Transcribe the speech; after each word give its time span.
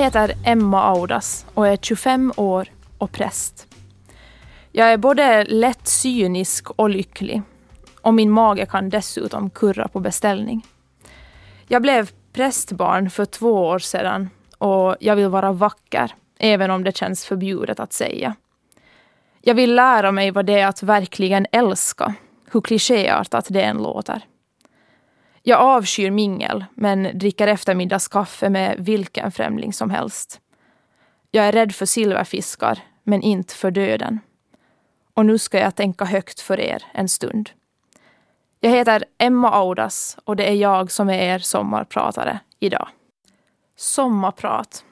Jag 0.00 0.04
heter 0.04 0.34
Emma 0.44 0.82
Audas 0.82 1.46
och 1.54 1.68
är 1.68 1.76
25 1.76 2.32
år 2.36 2.68
och 2.98 3.12
präst. 3.12 3.66
Jag 4.72 4.92
är 4.92 4.96
både 4.96 5.44
lätt 5.44 5.86
cynisk 5.86 6.70
och 6.70 6.90
lycklig. 6.90 7.42
Och 8.00 8.14
min 8.14 8.30
mage 8.30 8.66
kan 8.66 8.88
dessutom 8.88 9.50
kurra 9.50 9.88
på 9.88 10.00
beställning. 10.00 10.66
Jag 11.68 11.82
blev 11.82 12.10
prästbarn 12.32 13.10
för 13.10 13.24
två 13.24 13.52
år 13.52 13.78
sedan 13.78 14.30
och 14.58 14.96
jag 15.00 15.16
vill 15.16 15.28
vara 15.28 15.52
vacker, 15.52 16.14
även 16.38 16.70
om 16.70 16.84
det 16.84 16.96
känns 16.96 17.24
förbjudet 17.24 17.80
att 17.80 17.92
säga. 17.92 18.34
Jag 19.42 19.54
vill 19.54 19.74
lära 19.74 20.12
mig 20.12 20.30
vad 20.30 20.46
det 20.46 20.60
är 20.60 20.66
att 20.66 20.82
verkligen 20.82 21.46
älska, 21.52 22.14
hur 22.50 22.60
klichéartat 22.60 23.46
det 23.50 23.62
än 23.62 23.76
låter. 23.76 24.22
Jag 25.42 25.60
avskyr 25.60 26.10
mingel, 26.10 26.64
men 26.74 27.18
dricker 27.18 27.46
eftermiddagskaffe 27.46 28.50
med 28.50 28.76
vilken 28.78 29.32
främling 29.32 29.72
som 29.72 29.90
helst. 29.90 30.40
Jag 31.30 31.44
är 31.44 31.52
rädd 31.52 31.74
för 31.74 31.86
silverfiskar, 31.86 32.78
men 33.02 33.22
inte 33.22 33.54
för 33.54 33.70
döden. 33.70 34.20
Och 35.14 35.26
nu 35.26 35.38
ska 35.38 35.58
jag 35.58 35.76
tänka 35.76 36.04
högt 36.04 36.40
för 36.40 36.60
er 36.60 36.82
en 36.92 37.08
stund. 37.08 37.50
Jag 38.60 38.70
heter 38.70 39.04
Emma 39.18 39.50
Audas 39.50 40.18
och 40.24 40.36
det 40.36 40.50
är 40.50 40.54
jag 40.54 40.90
som 40.90 41.08
är 41.08 41.34
er 41.34 41.38
sommarpratare 41.38 42.40
idag. 42.58 42.88
Sommarprat. 43.76 44.84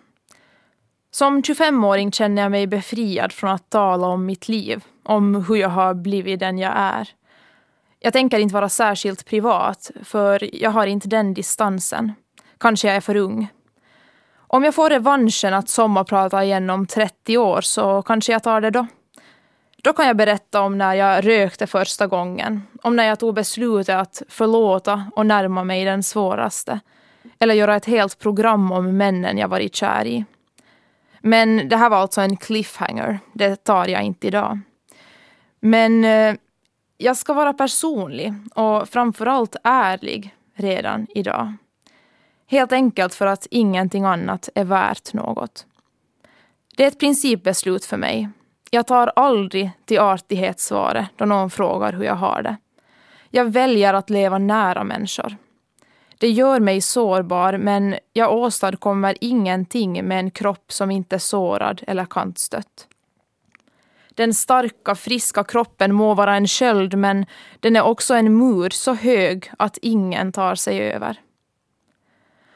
Som 1.10 1.42
25-åring 1.42 2.12
känner 2.12 2.42
jag 2.42 2.50
mig 2.50 2.66
befriad 2.66 3.32
från 3.32 3.50
att 3.50 3.70
tala 3.70 4.06
om 4.06 4.26
mitt 4.26 4.48
liv, 4.48 4.84
om 5.02 5.44
hur 5.44 5.56
jag 5.56 5.68
har 5.68 5.94
blivit 5.94 6.40
den 6.40 6.58
jag 6.58 6.72
är. 6.76 7.08
Jag 8.00 8.12
tänker 8.12 8.38
inte 8.38 8.54
vara 8.54 8.68
särskilt 8.68 9.26
privat, 9.26 9.90
för 10.02 10.62
jag 10.62 10.70
har 10.70 10.86
inte 10.86 11.08
den 11.08 11.34
distansen. 11.34 12.12
Kanske 12.58 12.88
jag 12.88 12.96
är 12.96 13.00
för 13.00 13.16
ung. 13.16 13.48
Om 14.36 14.64
jag 14.64 14.74
får 14.74 14.90
revanschen 14.90 15.54
att 15.54 15.68
sommarprata 15.68 16.44
igen 16.44 16.70
om 16.70 16.86
30 16.86 17.38
år 17.38 17.60
så 17.60 18.02
kanske 18.02 18.32
jag 18.32 18.42
tar 18.42 18.60
det 18.60 18.70
då. 18.70 18.86
Då 19.82 19.92
kan 19.92 20.06
jag 20.06 20.16
berätta 20.16 20.60
om 20.60 20.78
när 20.78 20.94
jag 20.94 21.26
rökte 21.26 21.66
första 21.66 22.06
gången, 22.06 22.62
om 22.82 22.96
när 22.96 23.04
jag 23.04 23.18
tog 23.18 23.34
beslutet 23.34 23.96
att 23.96 24.22
förlåta 24.28 25.10
och 25.16 25.26
närma 25.26 25.64
mig 25.64 25.84
den 25.84 26.02
svåraste. 26.02 26.80
Eller 27.38 27.54
göra 27.54 27.76
ett 27.76 27.84
helt 27.84 28.18
program 28.18 28.72
om 28.72 28.96
männen 28.96 29.38
jag 29.38 29.48
varit 29.48 29.74
kär 29.74 30.06
i. 30.06 30.24
Men 31.20 31.68
det 31.68 31.76
här 31.76 31.90
var 31.90 31.96
alltså 31.96 32.20
en 32.20 32.36
cliffhanger, 32.36 33.20
det 33.32 33.64
tar 33.64 33.88
jag 33.88 34.02
inte 34.02 34.26
idag. 34.26 34.60
Men 35.60 36.04
eh, 36.04 36.34
jag 36.98 37.16
ska 37.16 37.32
vara 37.32 37.52
personlig 37.52 38.34
och 38.54 38.88
framförallt 38.88 39.56
ärlig 39.64 40.34
redan 40.54 41.06
idag. 41.14 41.54
Helt 42.46 42.72
enkelt 42.72 43.14
för 43.14 43.26
att 43.26 43.46
ingenting 43.50 44.04
annat 44.04 44.48
är 44.54 44.64
värt 44.64 45.12
något. 45.12 45.66
Det 46.76 46.84
är 46.84 46.88
ett 46.88 47.00
principbeslut 47.00 47.84
för 47.84 47.96
mig. 47.96 48.28
Jag 48.70 48.86
tar 48.86 49.12
aldrig 49.16 49.70
till 49.84 50.00
artighetssvaret 50.00 51.06
då 51.16 51.24
någon 51.24 51.50
frågar 51.50 51.92
hur 51.92 52.04
jag 52.04 52.14
har 52.14 52.42
det. 52.42 52.56
Jag 53.30 53.44
väljer 53.44 53.94
att 53.94 54.10
leva 54.10 54.38
nära 54.38 54.84
människor. 54.84 55.36
Det 56.18 56.30
gör 56.30 56.60
mig 56.60 56.80
sårbar 56.80 57.58
men 57.58 57.96
jag 58.12 58.32
åstadkommer 58.32 59.16
ingenting 59.20 60.04
med 60.04 60.18
en 60.18 60.30
kropp 60.30 60.72
som 60.72 60.90
inte 60.90 61.16
är 61.16 61.18
sårad 61.18 61.82
eller 61.86 62.04
kantstött. 62.04 62.88
Den 64.18 64.34
starka, 64.34 64.94
friska 64.94 65.44
kroppen 65.44 65.94
må 65.94 66.14
vara 66.14 66.36
en 66.36 66.46
sköld 66.46 66.94
men 66.94 67.26
den 67.60 67.76
är 67.76 67.82
också 67.82 68.14
en 68.14 68.36
mur 68.36 68.70
så 68.70 68.94
hög 68.94 69.50
att 69.58 69.78
ingen 69.82 70.32
tar 70.32 70.54
sig 70.54 70.80
över. 70.92 71.20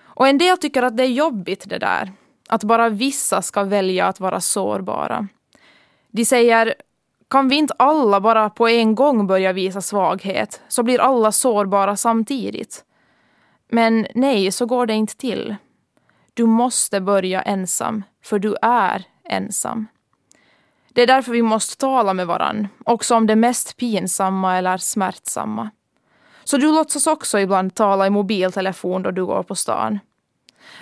Och 0.03 0.29
en 0.29 0.39
del 0.39 0.59
tycker 0.59 0.83
att 0.83 0.97
det 0.97 1.03
är 1.03 1.09
jobbigt 1.09 1.69
det 1.69 1.79
där. 1.79 2.13
Att 2.49 2.65
bara 2.65 2.89
vissa 2.89 3.43
ska 3.43 3.65
välja 3.65 4.07
att 4.07 4.21
vara 4.21 4.41
sårbara. 4.41 5.29
De 6.11 6.25
säger, 6.25 6.75
kan 7.31 7.49
vi 7.49 7.57
inte 7.57 7.75
alla 7.79 8.21
bara 8.21 8.51
på 8.51 8.69
en 8.69 8.95
gång 8.95 9.27
börja 9.27 9.53
visa 9.53 9.81
svaghet 9.81 10.63
så 10.69 10.83
blir 10.83 11.01
alla 11.01 11.33
sårbara 11.33 11.97
samtidigt? 11.97 12.85
Men 13.69 14.07
nej, 14.15 14.53
så 14.53 14.67
går 14.67 14.87
det 14.87 14.95
inte 14.95 15.17
till. 15.17 15.57
Du 16.35 16.47
måste 16.47 17.01
börja 17.01 17.43
ensam, 17.43 18.03
för 18.25 18.39
du 18.39 18.57
är 18.63 19.05
ensam. 19.25 19.87
Det 20.95 21.03
är 21.03 21.07
därför 21.07 21.33
vi 21.33 21.43
måste 21.43 21.77
tala 21.77 22.15
med 22.15 22.27
varann, 22.27 22.69
också 22.85 23.15
om 23.15 23.27
det 23.27 23.37
mest 23.37 23.77
pinsamma 23.77 24.59
eller 24.59 24.77
smärtsamma. 24.77 25.71
Så 26.45 26.57
du 26.57 26.73
låtsas 26.73 27.07
också 27.07 27.39
ibland 27.39 27.75
tala 27.75 28.07
i 28.07 28.11
mobiltelefon 28.11 29.03
då 29.03 29.11
du 29.11 29.27
går 29.27 29.43
på 29.43 29.55
stan. 29.55 29.99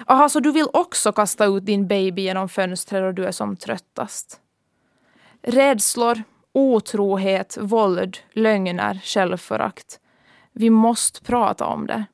Aha, 0.07 0.29
så 0.29 0.41
du 0.41 0.53
vill 0.53 0.67
också 0.73 1.13
kasta 1.13 1.45
ut 1.45 1.67
din 1.67 1.89
baby 1.89 2.23
genom 2.23 2.49
fönstret 2.49 3.03
då 3.03 3.13
du 3.13 3.27
är 3.27 3.33
som 3.33 3.57
tröttast. 3.57 4.41
Rädslor, 5.43 6.23
otrohet, 6.53 7.59
våld, 7.61 8.19
lögner, 8.33 9.01
självförakt. 9.05 10.01
Vi 10.53 10.71
måste 10.71 11.21
prata 11.21 11.67
om 11.67 11.87
det. 11.87 12.05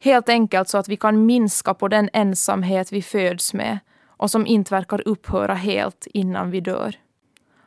Helt 0.00 0.28
enkelt 0.28 0.68
så 0.68 0.78
att 0.78 0.88
vi 0.88 0.96
kan 0.96 1.26
minska 1.26 1.74
på 1.74 1.88
den 1.88 2.10
ensamhet 2.12 2.92
vi 2.92 3.02
föds 3.02 3.54
med 3.54 3.78
och 4.06 4.30
som 4.30 4.46
inte 4.46 4.74
verkar 4.74 5.08
upphöra 5.08 5.54
helt 5.54 6.06
innan 6.12 6.50
vi 6.50 6.60
dör. 6.60 6.96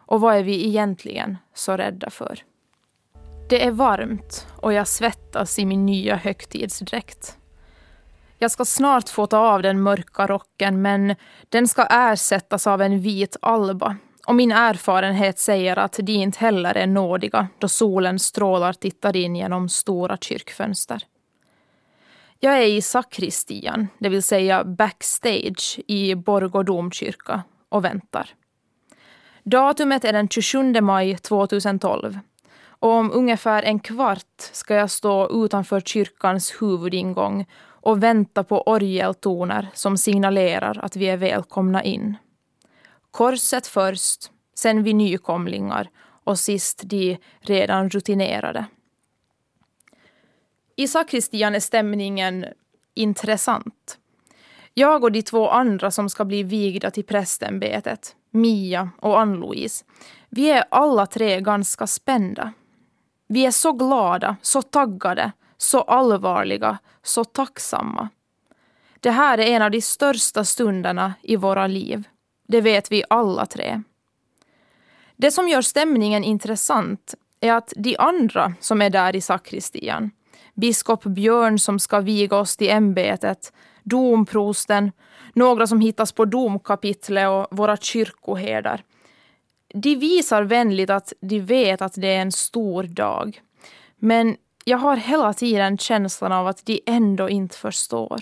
Och 0.09 0.21
vad 0.21 0.35
är 0.35 0.43
vi 0.43 0.67
egentligen 0.67 1.37
så 1.53 1.77
rädda 1.77 2.09
för? 2.09 2.39
Det 3.49 3.65
är 3.65 3.71
varmt 3.71 4.47
och 4.55 4.73
jag 4.73 4.87
svettas 4.87 5.59
i 5.59 5.65
min 5.65 5.85
nya 5.85 6.15
högtidsdräkt. 6.15 7.37
Jag 8.37 8.51
ska 8.51 8.65
snart 8.65 9.09
få 9.09 9.27
ta 9.27 9.37
av 9.37 9.61
den 9.61 9.81
mörka 9.81 10.27
rocken 10.27 10.81
men 10.81 11.15
den 11.49 11.67
ska 11.67 11.85
ersättas 11.89 12.67
av 12.67 12.81
en 12.81 12.99
vit 12.99 13.37
alba 13.41 13.97
och 14.27 14.35
min 14.35 14.51
erfarenhet 14.51 15.39
säger 15.39 15.79
att 15.79 15.99
de 16.01 16.13
inte 16.13 16.39
heller 16.39 16.77
är 16.77 16.87
nådiga 16.87 17.47
då 17.57 17.67
solens 17.67 18.23
strålar 18.23 18.73
tittar 18.73 19.15
in 19.15 19.35
genom 19.35 19.69
stora 19.69 20.17
kyrkfönster. 20.17 21.03
Jag 22.39 22.57
är 22.57 22.67
i 22.67 22.81
sakristian, 22.81 23.87
det 23.99 24.09
vill 24.09 24.23
säga 24.23 24.63
backstage 24.63 25.79
i 25.87 26.15
Borgå 26.15 26.63
domkyrka 26.63 27.43
och 27.69 27.85
väntar. 27.85 28.35
Datumet 29.43 30.05
är 30.05 30.13
den 30.13 30.27
27 30.29 30.81
maj 30.81 31.17
2012 31.17 32.19
och 32.79 32.91
om 32.91 33.11
ungefär 33.13 33.63
en 33.63 33.79
kvart 33.79 34.39
ska 34.39 34.75
jag 34.75 34.91
stå 34.91 35.45
utanför 35.45 35.81
kyrkans 35.81 36.61
huvudingång 36.61 37.45
och 37.81 38.03
vänta 38.03 38.43
på 38.43 38.61
orgeltoner 38.61 39.67
som 39.73 39.97
signalerar 39.97 40.79
att 40.81 40.95
vi 40.95 41.05
är 41.05 41.17
välkomna 41.17 41.83
in. 41.83 42.15
Korset 43.11 43.67
först, 43.67 44.31
sen 44.55 44.83
vi 44.83 44.93
nykomlingar 44.93 45.89
och 46.23 46.39
sist 46.39 46.81
de 46.83 47.17
redan 47.41 47.89
rutinerade. 47.89 48.65
I 50.75 50.87
sakristian 50.87 51.55
är 51.55 51.59
stämningen 51.59 52.45
intressant. 52.93 53.97
Jag 54.73 55.03
och 55.03 55.11
de 55.11 55.21
två 55.21 55.49
andra 55.49 55.91
som 55.91 56.09
ska 56.09 56.25
bli 56.25 56.43
vigda 56.43 56.91
till 56.91 57.05
prästämbetet, 57.05 58.15
Mia 58.31 58.89
och 58.99 59.19
Ann-Louise, 59.19 59.85
vi 60.29 60.51
är 60.51 60.63
alla 60.71 61.05
tre 61.05 61.41
ganska 61.41 61.87
spända. 61.87 62.53
Vi 63.27 63.45
är 63.45 63.51
så 63.51 63.71
glada, 63.71 64.35
så 64.41 64.61
taggade, 64.61 65.31
så 65.57 65.81
allvarliga, 65.81 66.77
så 67.03 67.23
tacksamma. 67.23 68.09
Det 68.99 69.11
här 69.11 69.37
är 69.37 69.47
en 69.47 69.61
av 69.61 69.71
de 69.71 69.81
största 69.81 70.43
stunderna 70.43 71.13
i 71.21 71.35
våra 71.35 71.67
liv. 71.67 72.03
Det 72.47 72.61
vet 72.61 72.91
vi 72.91 73.03
alla 73.09 73.45
tre. 73.45 73.81
Det 75.15 75.31
som 75.31 75.49
gör 75.49 75.61
stämningen 75.61 76.23
intressant 76.23 77.15
är 77.39 77.53
att 77.53 77.73
de 77.75 77.97
andra 77.97 78.53
som 78.59 78.81
är 78.81 78.89
där 78.89 79.15
i 79.15 79.21
sakristian, 79.21 80.11
biskop 80.53 81.03
Björn 81.03 81.59
som 81.59 81.79
ska 81.79 81.99
viga 81.99 82.37
oss 82.37 82.57
till 82.57 82.69
ämbetet, 82.69 83.53
domprosten, 83.83 84.91
några 85.33 85.67
som 85.67 85.81
hittas 85.81 86.11
på 86.11 86.25
domkapitlet 86.25 87.29
och 87.29 87.57
våra 87.57 87.77
kyrkoherdar. 87.77 88.83
De 89.73 89.95
visar 89.95 90.43
vänligt 90.43 90.89
att 90.89 91.13
de 91.21 91.39
vet 91.39 91.81
att 91.81 91.93
det 91.93 92.07
är 92.07 92.21
en 92.21 92.31
stor 92.31 92.83
dag. 92.83 93.41
Men 93.95 94.37
jag 94.65 94.77
har 94.77 94.97
hela 94.97 95.33
tiden 95.33 95.77
känslan 95.77 96.31
av 96.31 96.47
att 96.47 96.65
de 96.65 96.81
ändå 96.85 97.29
inte 97.29 97.57
förstår. 97.57 98.19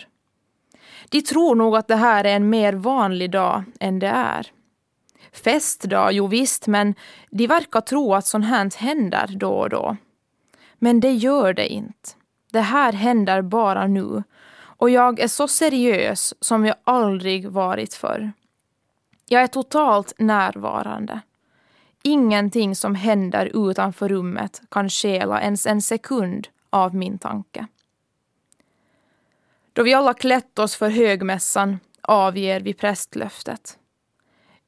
De 1.10 1.22
tror 1.22 1.56
nog 1.56 1.76
att 1.76 1.88
det 1.88 1.96
här 1.96 2.24
är 2.24 2.36
en 2.36 2.50
mer 2.50 2.74
vanlig 2.74 3.32
dag 3.32 3.64
än 3.80 4.00
det 4.00 4.08
är. 4.08 4.48
Festdag, 5.32 6.12
jo 6.12 6.28
visst, 6.28 6.68
men 6.68 6.96
de 7.30 7.48
verkar 7.48 7.82
tro 7.82 8.14
att 8.14 8.26
sånt 8.26 8.46
här 8.46 8.78
händer 8.78 9.28
då 9.36 9.50
och 9.50 9.70
då. 9.70 9.98
Men 10.80 11.00
det 11.00 11.12
gör 11.12 11.54
det 11.54 11.68
inte. 11.68 12.10
Det 12.52 12.62
här 12.62 12.94
händer 12.94 13.42
bara 13.42 13.88
nu. 13.88 14.24
Och 14.78 14.90
jag 14.90 15.20
är 15.20 15.28
så 15.28 15.48
seriös 15.48 16.34
som 16.40 16.66
jag 16.66 16.76
aldrig 16.84 17.48
varit 17.48 17.94
förr. 17.94 18.32
Jag 19.26 19.44
är 19.44 19.48
totalt 19.48 20.14
närvarande. 20.18 21.22
Ingenting 22.04 22.76
som 22.76 22.96
händer 22.96 23.70
utanför 23.70 24.10
rummet 24.10 24.62
kan 24.72 24.90
stjäla 24.90 25.42
ens 25.42 25.68
en 25.68 25.82
sekund 25.82 26.48
av 26.70 26.96
min 26.96 27.20
tanke. 27.20 27.68
Då 29.74 29.84
vi 29.84 29.94
alla 29.94 30.14
klätt 30.14 30.60
oss 30.60 30.76
för 30.76 30.90
högmässan 30.90 31.80
avger 32.02 32.62
vi 32.62 32.74
prästlöftet. 32.74 33.80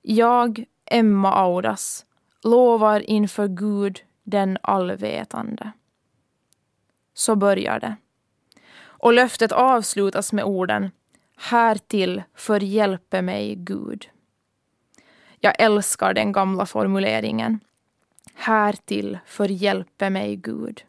Jag, 0.02 0.66
Emma 0.86 1.34
Audas, 1.34 2.06
lovar 2.44 3.00
inför 3.00 3.48
Gud 3.48 4.02
den 4.24 4.58
allvetande. 4.62 5.72
Så 7.14 7.36
börjar 7.36 7.80
det. 7.80 7.96
Och 9.00 9.14
löftet 9.14 9.52
avslutas 9.52 10.34
med 10.34 10.44
orden 10.46 10.90
Härtill 11.38 12.24
förhjälpe 12.36 13.22
mig 13.22 13.56
Gud. 13.56 14.10
Jag 15.40 15.56
älskar 15.60 16.14
den 16.14 16.32
gamla 16.32 16.66
formuleringen. 16.66 17.60
Härtill 18.34 19.20
förhjälpe 19.26 20.10
mig 20.10 20.36
Gud. 20.36 20.84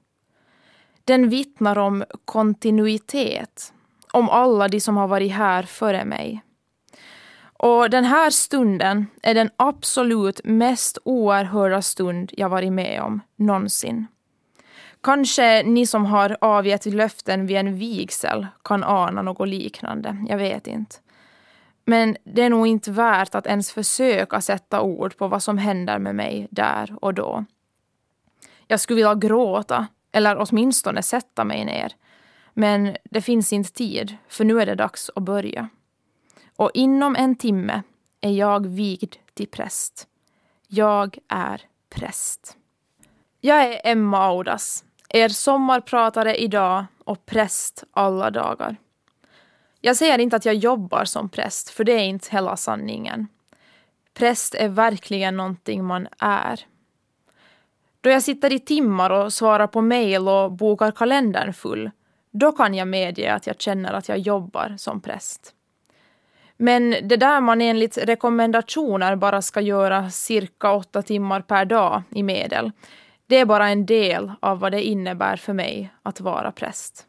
Den 1.05 1.29
vittnar 1.29 1.79
om 1.79 2.05
kontinuitet, 2.25 3.73
om 4.13 4.29
alla 4.29 4.69
de 4.69 4.81
som 4.81 4.97
har 4.97 5.09
varit 5.09 5.33
här 5.33 5.63
före 5.63 6.05
mig. 6.05 6.43
Och 7.43 7.91
den 7.91 8.05
här 8.05 8.31
stunden 8.31 9.07
är 9.23 9.35
den 9.35 9.51
absolut 9.57 10.41
mest 10.45 10.99
oerhörda 11.05 11.83
stund 11.83 12.31
jag 12.37 12.49
varit 12.49 12.73
med 12.73 13.03
om 13.03 13.21
någonsin. 13.37 14.07
Kanske 15.03 15.63
ni 15.63 15.87
som 15.87 16.05
har 16.07 16.37
avgett 16.41 16.87
löften 16.87 17.47
vid 17.47 17.57
en 17.57 17.79
vigsel 17.79 18.47
kan 18.65 18.85
ana 18.85 19.23
något 19.23 19.49
liknande. 19.49 20.17
Jag 20.29 20.39
vet 20.39 20.67
inte. 20.67 20.97
Men 21.85 22.17
det 22.25 22.43
är 22.43 22.51
nog 22.51 22.67
inte 22.67 22.91
värt 22.91 23.35
att 23.35 23.47
ens 23.47 23.73
försöka 23.73 24.41
sätta 24.41 24.81
ord 24.81 25.17
på 25.17 25.29
vad 25.29 25.43
som 25.43 25.59
händer 25.59 25.99
med 25.99 26.15
mig 26.15 26.49
där 26.51 26.97
och 27.01 27.15
då. 27.15 27.45
Jag 28.67 28.81
skulle 28.81 28.97
vilja 28.97 29.15
gråta, 29.15 29.87
eller 30.13 30.37
åtminstone 30.39 31.03
sätta 31.03 31.45
mig 31.45 31.65
ner. 31.65 31.93
Men 32.55 32.97
det 33.05 33.23
finns 33.23 33.53
inte 33.53 33.73
tid, 33.73 34.17
för 34.29 34.45
nu 34.45 34.61
är 34.61 34.67
det 34.67 34.75
dags 34.75 35.11
att 35.15 35.23
börja. 35.23 35.69
Och 36.57 36.71
inom 36.75 37.17
en 37.17 37.37
timme 37.37 37.83
är 38.21 38.31
jag 38.31 38.67
vigd 38.67 39.15
till 39.35 39.49
präst. 39.49 40.07
Jag 40.69 41.19
är 41.29 41.63
präst. 41.91 42.57
Jag 43.41 43.65
är 43.65 43.81
Emma 43.85 44.19
Audas, 44.19 44.85
er 45.11 45.29
sommarpratare 45.29 46.37
idag 46.37 46.85
och 47.05 47.27
präst 47.27 47.85
alla 47.91 48.31
dagar. 48.31 48.77
Jag 49.81 49.97
säger 49.97 50.19
inte 50.19 50.37
att 50.37 50.45
jag 50.45 50.55
jobbar 50.55 51.05
som 51.05 51.29
präst, 51.29 51.71
för 51.71 51.85
det 51.85 51.93
är 51.93 52.05
inte 52.05 52.29
hela 52.31 52.57
sanningen. 52.57 53.27
Präst 54.15 54.55
är 54.55 54.69
verkligen 54.69 55.37
någonting 55.37 55.85
man 55.85 56.09
är. 56.19 56.61
Då 58.01 58.11
jag 58.11 58.23
sitter 58.23 58.53
i 58.53 58.59
timmar 58.59 59.11
och 59.11 59.33
svarar 59.33 59.67
på 59.67 59.81
mejl 59.81 60.29
och 60.29 60.53
bokar 60.53 60.91
kalendern 60.91 61.53
full, 61.53 61.91
då 62.31 62.53
kan 62.53 62.75
jag 62.75 62.89
medge 62.89 63.35
att 63.35 63.47
jag 63.47 63.61
känner 63.61 63.93
att 63.93 64.09
jag 64.09 64.19
jobbar 64.19 64.75
som 64.79 65.01
präst. 65.01 65.55
Men 66.57 66.91
det 66.91 67.17
där 67.17 67.41
man 67.41 67.61
enligt 67.61 67.99
rekommendationer 67.99 69.17
bara 69.17 69.43
ska 69.43 69.61
göra 69.61 70.11
cirka 70.11 70.73
åtta 70.73 71.03
timmar 71.03 71.41
per 71.41 71.65
dag 71.65 72.03
i 72.11 72.23
medel, 72.23 72.73
det 73.31 73.37
är 73.37 73.45
bara 73.45 73.69
en 73.69 73.87
del 73.87 74.33
av 74.41 74.59
vad 74.61 74.73
det 74.73 74.83
innebär 74.83 75.37
för 75.37 75.53
mig 75.53 75.91
att 76.03 76.21
vara 76.21 76.53
präst. 76.53 77.07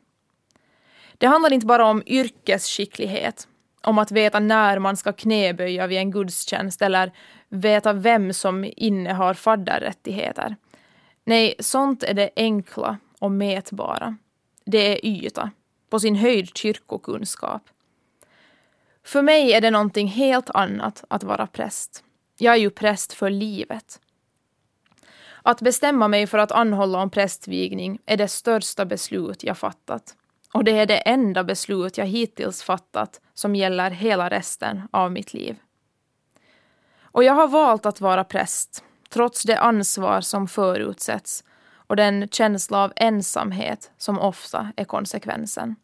Det 1.18 1.28
handlar 1.28 1.54
inte 1.54 1.66
bara 1.66 1.86
om 1.86 2.04
yrkesskicklighet, 2.06 3.48
om 3.82 3.98
att 3.98 4.12
veta 4.12 4.40
när 4.40 4.80
man 4.80 4.98
ska 4.98 5.14
knäböja 5.14 5.88
vid 5.88 5.98
en 5.98 6.12
gudstjänst 6.12 6.82
eller 6.82 7.12
veta 7.50 7.94
vem 7.94 8.34
som 8.34 8.72
innehar 8.78 9.34
fadderrättigheter. 9.34 10.56
Nej, 11.24 11.56
sånt 11.60 12.04
är 12.04 12.14
det 12.14 12.30
enkla 12.36 12.98
och 13.20 13.32
mätbara. 13.32 14.18
Det 14.66 14.78
är 14.78 15.06
yta, 15.06 15.52
på 15.90 16.00
sin 16.00 16.16
höjd 16.16 16.58
kyrkokunskap. 16.58 17.62
För 19.04 19.22
mig 19.22 19.54
är 19.54 19.62
det 19.62 19.72
någonting 19.72 20.08
helt 20.08 20.50
annat 20.50 21.04
att 21.08 21.24
vara 21.24 21.48
präst. 21.48 22.04
Jag 22.38 22.54
är 22.54 22.60
ju 22.60 22.70
präst 22.70 23.14
för 23.14 23.30
livet. 23.30 24.00
Att 25.44 25.62
bestämma 25.62 26.08
mig 26.08 26.28
för 26.28 26.38
att 26.38 26.52
anhålla 26.52 27.02
om 27.02 27.10
prästvigning 27.10 28.00
är 28.06 28.18
det 28.18 28.28
största 28.28 28.86
beslut 28.86 29.44
jag 29.44 29.58
fattat. 29.58 30.16
Och 30.54 30.64
det 30.64 30.80
är 30.80 30.86
det 30.86 30.98
enda 30.98 31.44
beslut 31.44 31.98
jag 31.98 32.06
hittills 32.06 32.64
fattat 32.64 33.22
som 33.34 33.56
gäller 33.56 33.92
hela 33.92 34.30
resten 34.30 34.82
av 34.92 35.12
mitt 35.12 35.34
liv. 35.34 35.56
Och 37.02 37.24
jag 37.24 37.34
har 37.34 37.48
valt 37.48 37.86
att 37.86 38.02
vara 38.02 38.24
präst, 38.24 38.84
trots 39.10 39.44
det 39.44 39.60
ansvar 39.60 40.22
som 40.22 40.48
förutsätts 40.48 41.44
och 41.74 41.96
den 41.96 42.28
känsla 42.28 42.84
av 42.84 42.94
ensamhet 42.96 43.92
som 43.98 44.20
ofta 44.20 44.72
är 44.76 44.84
konsekvensen. 44.84 45.76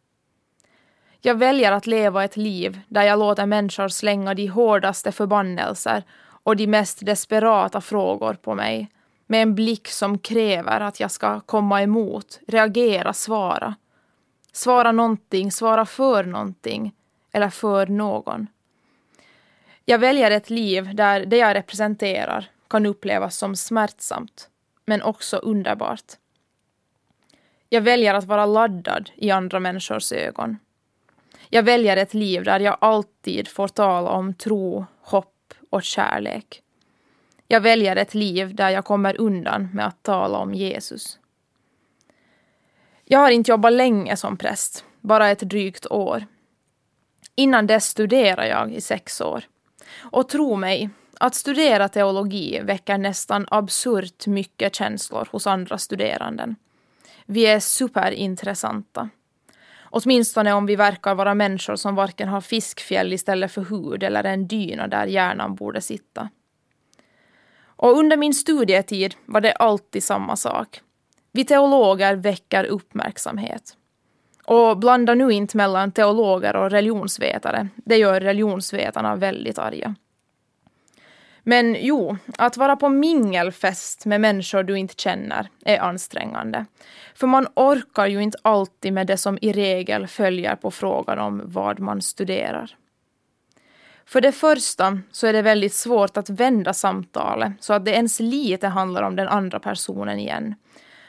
Jag 1.20 1.34
väljer 1.34 1.72
att 1.72 1.86
leva 1.86 2.24
ett 2.24 2.36
liv 2.36 2.80
där 2.88 3.02
jag 3.02 3.18
låter 3.18 3.46
människor 3.46 3.88
slänga 3.88 4.34
de 4.34 4.46
hårdaste 4.46 5.12
förbannelser 5.12 6.04
och 6.20 6.56
de 6.56 6.66
mest 6.66 7.06
desperata 7.06 7.80
frågor 7.80 8.34
på 8.34 8.54
mig 8.54 8.90
med 9.30 9.42
en 9.42 9.54
blick 9.54 9.88
som 9.88 10.18
kräver 10.18 10.80
att 10.80 11.00
jag 11.00 11.10
ska 11.10 11.40
komma 11.40 11.82
emot, 11.82 12.40
reagera, 12.46 13.12
svara. 13.12 13.74
Svara 14.52 14.92
någonting, 14.92 15.52
svara 15.52 15.86
för 15.86 16.24
någonting 16.24 16.92
eller 17.32 17.50
för 17.50 17.86
någon. 17.86 18.46
Jag 19.84 19.98
väljer 19.98 20.30
ett 20.30 20.50
liv 20.50 20.94
där 20.94 21.26
det 21.26 21.36
jag 21.36 21.54
representerar 21.54 22.50
kan 22.68 22.86
upplevas 22.86 23.36
som 23.36 23.56
smärtsamt, 23.56 24.48
men 24.84 25.02
också 25.02 25.36
underbart. 25.36 26.12
Jag 27.68 27.80
väljer 27.80 28.14
att 28.14 28.24
vara 28.24 28.46
laddad 28.46 29.10
i 29.14 29.30
andra 29.30 29.60
människors 29.60 30.12
ögon. 30.12 30.56
Jag 31.48 31.62
väljer 31.62 31.96
ett 31.96 32.14
liv 32.14 32.44
där 32.44 32.60
jag 32.60 32.76
alltid 32.80 33.48
får 33.48 33.68
tala 33.68 34.10
om 34.10 34.34
tro, 34.34 34.86
hopp 35.00 35.54
och 35.70 35.82
kärlek. 35.82 36.62
Jag 37.50 37.60
väljer 37.60 37.96
ett 37.96 38.14
liv 38.14 38.54
där 38.54 38.70
jag 38.70 38.84
kommer 38.84 39.20
undan 39.20 39.68
med 39.72 39.86
att 39.86 40.02
tala 40.02 40.38
om 40.38 40.54
Jesus. 40.54 41.18
Jag 43.04 43.18
har 43.18 43.30
inte 43.30 43.50
jobbat 43.50 43.72
länge 43.72 44.16
som 44.16 44.36
präst, 44.36 44.84
bara 45.00 45.28
ett 45.28 45.40
drygt 45.40 45.86
år. 45.86 46.26
Innan 47.34 47.66
dess 47.66 47.84
studerade 47.84 48.48
jag 48.48 48.72
i 48.72 48.80
sex 48.80 49.20
år. 49.20 49.44
Och 49.98 50.28
tro 50.28 50.56
mig, 50.56 50.90
att 51.20 51.34
studera 51.34 51.88
teologi 51.88 52.60
väcker 52.62 52.98
nästan 52.98 53.46
absurt 53.50 54.26
mycket 54.26 54.74
känslor 54.74 55.28
hos 55.30 55.46
andra 55.46 55.78
studeranden. 55.78 56.56
Vi 57.26 57.46
är 57.46 57.60
superintressanta. 57.60 59.08
Åtminstone 59.90 60.52
om 60.52 60.66
vi 60.66 60.76
verkar 60.76 61.14
vara 61.14 61.34
människor 61.34 61.76
som 61.76 61.94
varken 61.94 62.28
har 62.28 62.40
fiskfjäll 62.40 63.12
istället 63.12 63.52
för 63.52 63.62
hud 63.62 64.02
eller 64.02 64.24
en 64.24 64.46
dyna 64.46 64.86
där 64.86 65.06
hjärnan 65.06 65.54
borde 65.54 65.80
sitta. 65.80 66.28
Och 67.78 67.98
under 67.98 68.16
min 68.16 68.34
studietid 68.34 69.14
var 69.26 69.40
det 69.40 69.52
alltid 69.52 70.04
samma 70.04 70.36
sak. 70.36 70.80
Vi 71.32 71.44
teologer 71.44 72.14
väcker 72.14 72.64
uppmärksamhet. 72.64 73.76
Och 74.44 74.78
blanda 74.78 75.14
nu 75.14 75.32
inte 75.32 75.56
mellan 75.56 75.92
teologer 75.92 76.56
och 76.56 76.70
religionsvetare. 76.70 77.68
Det 77.76 77.96
gör 77.96 78.20
religionsvetarna 78.20 79.16
väldigt 79.16 79.58
arga. 79.58 79.94
Men 81.42 81.76
jo, 81.80 82.16
att 82.38 82.56
vara 82.56 82.76
på 82.76 82.88
mingelfest 82.88 84.06
med 84.06 84.20
människor 84.20 84.62
du 84.62 84.78
inte 84.78 84.94
känner 84.96 85.48
är 85.64 85.78
ansträngande. 85.78 86.66
För 87.14 87.26
man 87.26 87.46
orkar 87.56 88.06
ju 88.06 88.22
inte 88.22 88.38
alltid 88.42 88.92
med 88.92 89.06
det 89.06 89.16
som 89.16 89.38
i 89.42 89.52
regel 89.52 90.06
följer 90.06 90.56
på 90.56 90.70
frågan 90.70 91.18
om 91.18 91.42
vad 91.44 91.80
man 91.80 92.02
studerar. 92.02 92.76
För 94.08 94.20
det 94.20 94.32
första 94.32 94.98
så 95.10 95.26
är 95.26 95.32
det 95.32 95.42
väldigt 95.42 95.74
svårt 95.74 96.16
att 96.16 96.30
vända 96.30 96.72
samtalet 96.72 97.52
så 97.60 97.72
att 97.72 97.84
det 97.84 97.90
ens 97.90 98.20
lite 98.20 98.68
handlar 98.68 99.02
om 99.02 99.16
den 99.16 99.28
andra 99.28 99.60
personen 99.60 100.18
igen. 100.18 100.54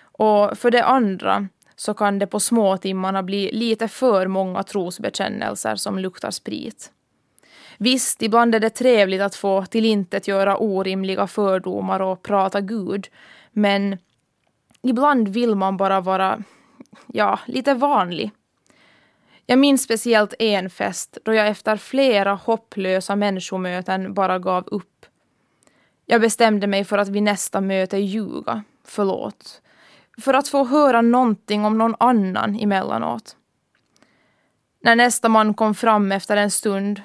Och 0.02 0.58
för 0.58 0.72
det 0.72 0.86
andra 0.86 1.48
så 1.76 1.94
kan 1.94 2.20
det 2.20 2.28
på 2.28 2.40
småtimmarna 2.40 3.24
bli 3.24 3.52
lite 3.52 3.88
för 3.88 4.28
många 4.28 4.64
trosbekännelser 4.64 5.76
som 5.76 6.00
luktar 6.00 6.32
sprit. 6.32 6.92
Visst, 7.78 8.22
ibland 8.22 8.56
är 8.56 8.60
det 8.60 8.70
trevligt 8.70 9.22
att 9.22 9.36
få 9.36 9.66
tillintetgöra 9.66 10.58
orimliga 10.58 11.28
fördomar 11.28 12.00
och 12.00 12.24
prata 12.24 12.62
Gud, 12.62 13.08
men 13.52 13.98
ibland 14.82 15.28
vill 15.28 15.56
man 15.56 15.78
bara 15.78 16.02
vara, 16.02 16.44
ja, 17.08 17.40
lite 17.46 17.74
vanlig. 17.74 18.32
Jag 19.50 19.60
minns 19.60 19.84
speciellt 19.84 20.34
en 20.40 20.70
fest 20.70 21.18
då 21.24 21.34
jag 21.34 21.48
efter 21.48 21.78
flera 21.78 22.34
hopplösa 22.34 23.16
människomöten 23.16 24.14
bara 24.14 24.40
gav 24.40 24.68
upp. 24.68 25.06
Jag 26.06 26.22
bestämde 26.22 26.68
mig 26.68 26.86
för 26.86 26.98
att 26.98 27.08
vid 27.08 27.24
nästa 27.24 27.62
möte 27.62 27.98
ljuga, 27.98 28.64
förlåt, 28.84 29.62
för 30.22 30.34
att 30.34 30.48
få 30.48 30.66
höra 30.66 31.02
någonting 31.02 31.66
om 31.66 31.78
någon 31.78 31.96
annan 32.00 32.60
emellanåt. 32.60 33.36
När 34.82 34.96
nästa 34.96 35.30
man 35.30 35.54
kom 35.54 35.76
fram 35.76 36.12
efter 36.12 36.38
en 36.38 36.52
stund 36.52 37.02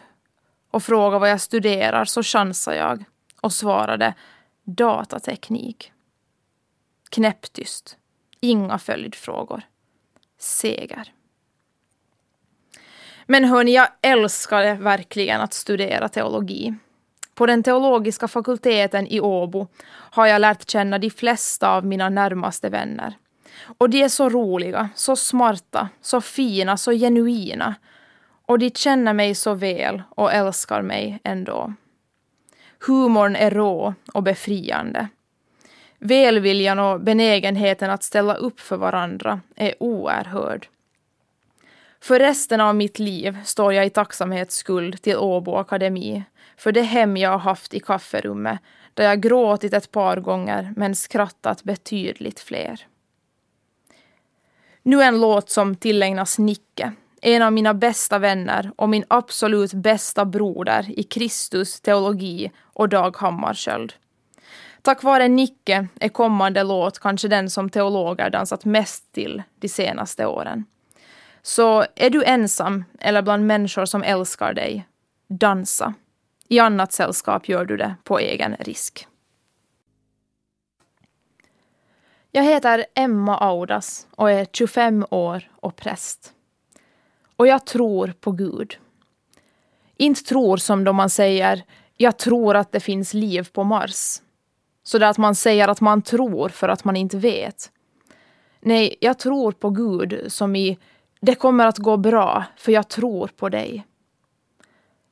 och 0.70 0.82
frågade 0.82 1.20
vad 1.20 1.30
jag 1.30 1.40
studerar 1.40 2.04
så 2.04 2.22
chansade 2.22 2.76
jag 2.76 3.04
och 3.40 3.52
svarade 3.52 4.14
datateknik. 4.64 5.92
Knäpptyst. 7.10 7.96
Inga 8.40 8.78
följdfrågor. 8.78 9.62
Seger. 10.38 11.12
Men 13.26 13.44
hörni, 13.44 13.74
jag 13.74 13.88
älskade 14.02 14.74
verkligen 14.74 15.40
att 15.40 15.54
studera 15.54 16.08
teologi. 16.08 16.74
På 17.34 17.46
den 17.46 17.62
teologiska 17.62 18.28
fakulteten 18.28 19.06
i 19.06 19.20
Åbo 19.20 19.66
har 19.86 20.26
jag 20.26 20.40
lärt 20.40 20.70
känna 20.70 20.98
de 20.98 21.10
flesta 21.10 21.70
av 21.70 21.86
mina 21.86 22.08
närmaste 22.08 22.68
vänner. 22.68 23.14
Och 23.78 23.90
de 23.90 24.02
är 24.02 24.08
så 24.08 24.28
roliga, 24.28 24.88
så 24.94 25.16
smarta, 25.16 25.88
så 26.00 26.20
fina, 26.20 26.76
så 26.76 26.92
genuina. 26.92 27.74
Och 28.46 28.58
de 28.58 28.70
känner 28.70 29.12
mig 29.12 29.34
så 29.34 29.54
väl 29.54 30.02
och 30.08 30.32
älskar 30.32 30.82
mig 30.82 31.20
ändå. 31.24 31.74
Humorn 32.86 33.36
är 33.36 33.50
rå 33.50 33.94
och 34.12 34.22
befriande. 34.22 35.08
Välviljan 35.98 36.78
och 36.78 37.00
benägenheten 37.00 37.90
att 37.90 38.02
ställa 38.02 38.34
upp 38.34 38.60
för 38.60 38.76
varandra 38.76 39.40
är 39.56 39.74
oerhörd. 39.80 40.68
För 42.04 42.18
resten 42.18 42.60
av 42.60 42.74
mitt 42.74 42.98
liv 42.98 43.38
står 43.44 43.72
jag 43.72 43.86
i 43.86 43.90
tacksamhetsskuld 43.90 45.02
till 45.02 45.16
Åbo 45.16 45.56
Akademi 45.56 46.24
för 46.56 46.72
det 46.72 46.82
hem 46.82 47.16
jag 47.16 47.30
har 47.30 47.38
haft 47.38 47.74
i 47.74 47.80
kafferummet 47.80 48.58
där 48.94 49.04
jag 49.04 49.20
gråtit 49.20 49.72
ett 49.72 49.90
par 49.90 50.16
gånger 50.16 50.72
men 50.76 50.94
skrattat 50.94 51.62
betydligt 51.62 52.40
fler. 52.40 52.86
Nu 54.82 55.02
en 55.02 55.20
låt 55.20 55.50
som 55.50 55.76
tillägnas 55.76 56.38
Nicke, 56.38 56.92
en 57.22 57.42
av 57.42 57.52
mina 57.52 57.74
bästa 57.74 58.18
vänner 58.18 58.72
och 58.76 58.88
min 58.88 59.04
absolut 59.08 59.72
bästa 59.72 60.24
broder 60.24 60.98
i 60.98 61.02
Kristus, 61.02 61.80
teologi 61.80 62.50
och 62.62 62.88
Dag 62.88 63.16
Hammarskjöld. 63.16 63.92
Tack 64.82 65.02
vare 65.02 65.28
Nicke 65.28 65.88
är 66.00 66.08
kommande 66.08 66.62
låt 66.62 66.98
kanske 66.98 67.28
den 67.28 67.50
som 67.50 67.70
teologer 67.70 68.30
dansat 68.30 68.64
mest 68.64 69.12
till 69.12 69.42
de 69.58 69.68
senaste 69.68 70.26
åren. 70.26 70.64
Så 71.46 71.84
är 71.94 72.10
du 72.10 72.24
ensam 72.24 72.84
eller 73.00 73.22
bland 73.22 73.46
människor 73.46 73.84
som 73.84 74.02
älskar 74.02 74.54
dig, 74.54 74.86
dansa. 75.28 75.94
I 76.48 76.58
annat 76.58 76.92
sällskap 76.92 77.48
gör 77.48 77.64
du 77.64 77.76
det 77.76 77.94
på 78.04 78.18
egen 78.18 78.56
risk. 78.56 79.06
Jag 82.30 82.42
heter 82.42 82.86
Emma 82.94 83.38
Audas 83.38 84.06
och 84.10 84.30
är 84.30 84.46
25 84.52 85.06
år 85.10 85.50
och 85.60 85.76
präst. 85.76 86.32
Och 87.36 87.46
jag 87.46 87.66
tror 87.66 88.14
på 88.20 88.32
Gud. 88.32 88.78
Inte 89.96 90.24
tror 90.24 90.56
som 90.56 90.84
då 90.84 90.92
man 90.92 91.10
säger 91.10 91.64
jag 91.96 92.16
tror 92.16 92.56
att 92.56 92.72
det 92.72 92.80
finns 92.80 93.14
liv 93.14 93.48
på 93.52 93.64
Mars. 93.64 94.20
Så 94.82 94.98
där 94.98 95.06
att 95.06 95.18
man 95.18 95.34
säger 95.34 95.68
att 95.68 95.80
man 95.80 96.02
tror 96.02 96.48
för 96.48 96.68
att 96.68 96.84
man 96.84 96.96
inte 96.96 97.16
vet. 97.16 97.70
Nej, 98.60 98.96
jag 99.00 99.18
tror 99.18 99.52
på 99.52 99.70
Gud 99.70 100.32
som 100.32 100.56
i 100.56 100.78
det 101.24 101.34
kommer 101.34 101.66
att 101.66 101.78
gå 101.78 101.96
bra 101.96 102.44
för 102.56 102.72
jag 102.72 102.88
tror 102.88 103.30
på 103.36 103.48
dig. 103.48 103.86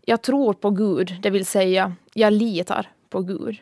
Jag 0.04 0.22
tror 0.22 0.52
på 0.52 0.70
Gud, 0.70 1.16
det 1.22 1.30
vill 1.30 1.46
säga 1.46 1.92
jag 2.14 2.32
litar 2.32 2.90
på 3.10 3.20
Gud. 3.20 3.56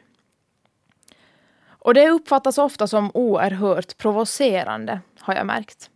Och 1.68 1.94
det 1.94 2.10
uppfattas 2.10 2.58
ofta 2.58 2.86
som 2.86 3.10
oerhört 3.14 3.96
provocerande, 3.96 5.00
har 5.18 5.34
jag 5.34 5.46
märkt. 5.46 5.90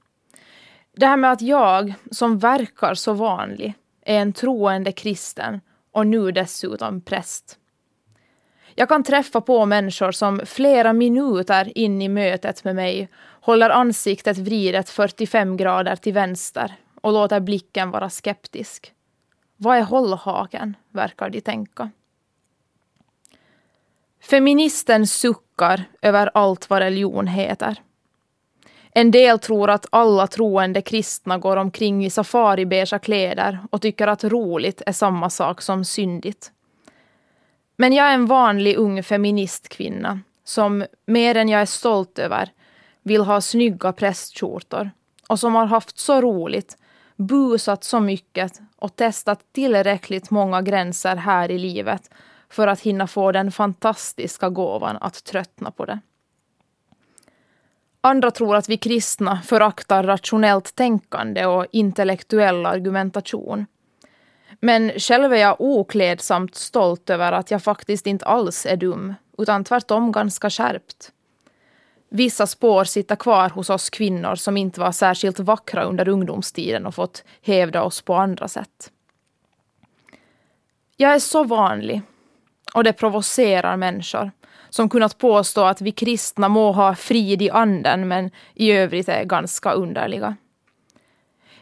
Det 0.96 1.06
här 1.06 1.16
med 1.16 1.32
att 1.32 1.42
jag, 1.42 1.94
som 2.11 2.38
verkar 2.38 2.94
så 2.94 3.12
vanlig, 3.12 3.75
är 4.02 4.18
en 4.18 4.32
troende 4.32 4.92
kristen 4.92 5.61
och 5.92 6.06
nu 6.06 6.32
dessutom 6.32 7.00
präst. 7.00 7.58
Jag 8.75 8.88
kan 8.88 9.04
träffa 9.04 9.40
på 9.40 9.66
människor 9.66 10.12
som 10.12 10.40
flera 10.46 10.92
minuter 10.92 11.78
in 11.78 12.02
i 12.02 12.08
mötet 12.08 12.64
med 12.64 12.75
mig 12.75 13.08
håller 13.44 13.70
ansiktet 13.70 14.38
vridet 14.38 14.90
45 14.90 15.56
grader 15.56 15.96
till 15.96 16.12
vänster 16.12 16.74
och 17.00 17.12
låter 17.12 17.40
blicken 17.40 17.90
vara 17.90 18.10
skeptisk. 18.10 18.92
Vad 19.56 19.76
är 19.76 19.82
hållhaken, 19.82 20.76
verkar 20.90 21.30
de 21.30 21.40
tänka. 21.40 21.90
Feministen 24.20 25.06
suckar 25.06 25.84
över 26.02 26.30
allt 26.34 26.70
vad 26.70 26.78
religion 26.78 27.26
heter. 27.26 27.82
En 28.90 29.10
del 29.10 29.38
tror 29.38 29.70
att 29.70 29.86
alla 29.90 30.26
troende 30.26 30.82
kristna 30.82 31.38
går 31.38 31.56
omkring 31.56 32.04
i 32.04 32.10
safaribeige 32.10 32.98
kläder 32.98 33.58
och 33.70 33.82
tycker 33.82 34.06
att 34.06 34.24
roligt 34.24 34.82
är 34.86 34.92
samma 34.92 35.30
sak 35.30 35.62
som 35.62 35.84
syndigt. 35.84 36.52
Men 37.76 37.92
jag 37.92 38.06
är 38.06 38.14
en 38.14 38.26
vanlig 38.26 38.76
ung 38.76 39.02
feministkvinna 39.02 40.20
som, 40.44 40.84
mer 41.06 41.36
än 41.36 41.48
jag 41.48 41.60
är 41.60 41.66
stolt 41.66 42.18
över, 42.18 42.50
vill 43.04 43.20
ha 43.20 43.40
snygga 43.40 43.92
prästskjortor 43.92 44.90
och 45.28 45.40
som 45.40 45.54
har 45.54 45.66
haft 45.66 45.99
så 45.99 46.20
roligt, 46.20 46.78
busat 47.16 47.84
så 47.84 48.00
mycket 48.00 48.61
och 48.76 48.96
testat 48.96 49.40
tillräckligt 49.52 50.30
många 50.30 50.62
gränser 50.62 51.16
här 51.16 51.50
i 51.50 51.58
livet 51.58 52.11
för 52.49 52.66
att 52.66 52.80
hinna 52.80 53.06
få 53.06 53.32
den 53.32 53.52
fantastiska 53.52 54.49
gåvan 54.49 54.96
att 55.00 55.25
tröttna 55.25 55.70
på 55.70 55.84
det. 55.84 55.99
Andra 58.00 58.30
tror 58.30 58.56
att 58.56 58.68
vi 58.68 58.76
kristna 58.76 59.42
föraktar 59.42 60.02
rationellt 60.02 60.75
tänkande 60.75 61.46
och 61.46 61.66
intellektuell 61.73 62.66
argumentation. 62.66 63.66
Men 64.61 64.90
själv 64.90 65.32
är 65.32 65.37
jag 65.37 65.56
oklädsamt 65.58 66.54
stolt 66.54 67.11
över 67.11 67.32
att 67.32 67.50
jag 67.50 67.62
faktiskt 67.62 68.06
inte 68.06 68.25
alls 68.25 68.66
är 68.66 68.76
dum, 68.76 69.14
utan 69.38 69.64
tvärtom 69.64 70.12
ganska 70.12 70.50
skärpt. 70.50 71.12
Vissa 72.16 72.47
spår 72.47 72.85
sitter 72.85 73.16
kvar 73.16 73.50
hos 73.50 73.71
oss 73.71 73.90
kvinnor 73.90 74.35
som 74.35 74.56
inte 74.56 74.80
var 74.80 74.92
särskilt 74.92 75.38
vackra 75.38 75.85
under 75.85 76.09
ungdomstiden 76.09 76.87
och 76.87 76.94
fått 76.94 77.25
hävda 77.42 77.83
oss 77.83 78.02
på 78.02 78.14
andra 78.14 78.49
sätt. 78.49 78.90
Jag 80.97 81.14
är 81.14 81.18
så 81.18 81.44
vanlig 81.44 82.02
och 82.75 82.85
det 82.85 82.92
provocerar 82.92 83.76
människor 83.76 84.30
som 84.71 84.88
kunnat 84.88 85.18
påstå 85.18 85.64
att 85.64 85.80
vi 85.80 85.92
kristna 85.92 86.49
må 86.49 86.73
ha 86.73 86.94
frid 86.94 87.42
i 87.42 87.50
anden 87.50 88.09
men 88.09 88.30
i 88.54 88.73
övrigt 88.73 89.09
är 89.09 89.25
ganska 89.25 89.73
underliga. 89.73 90.37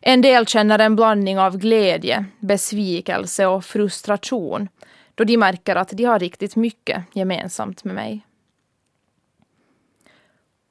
En 0.00 0.22
del 0.22 0.46
känner 0.46 0.78
en 0.78 0.96
blandning 0.96 1.38
av 1.38 1.58
glädje, 1.58 2.24
besvikelse 2.40 3.46
och 3.46 3.64
frustration 3.64 4.68
då 5.14 5.24
de 5.24 5.36
märker 5.36 5.76
att 5.76 5.88
de 5.88 6.04
har 6.04 6.18
riktigt 6.18 6.56
mycket 6.56 7.04
gemensamt 7.12 7.84
med 7.84 7.94
mig. 7.94 8.24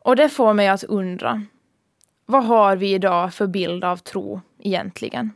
Och 0.04 0.16
det 0.16 0.30
får 0.30 0.54
mig 0.54 0.68
att 0.68 0.84
undra, 0.84 1.42
vad 2.26 2.46
har 2.46 2.76
vi 2.76 2.94
idag 2.94 3.34
för 3.34 3.48
bild 3.48 3.84
av 3.84 3.98
tro 3.98 4.42
egentligen? 4.60 5.32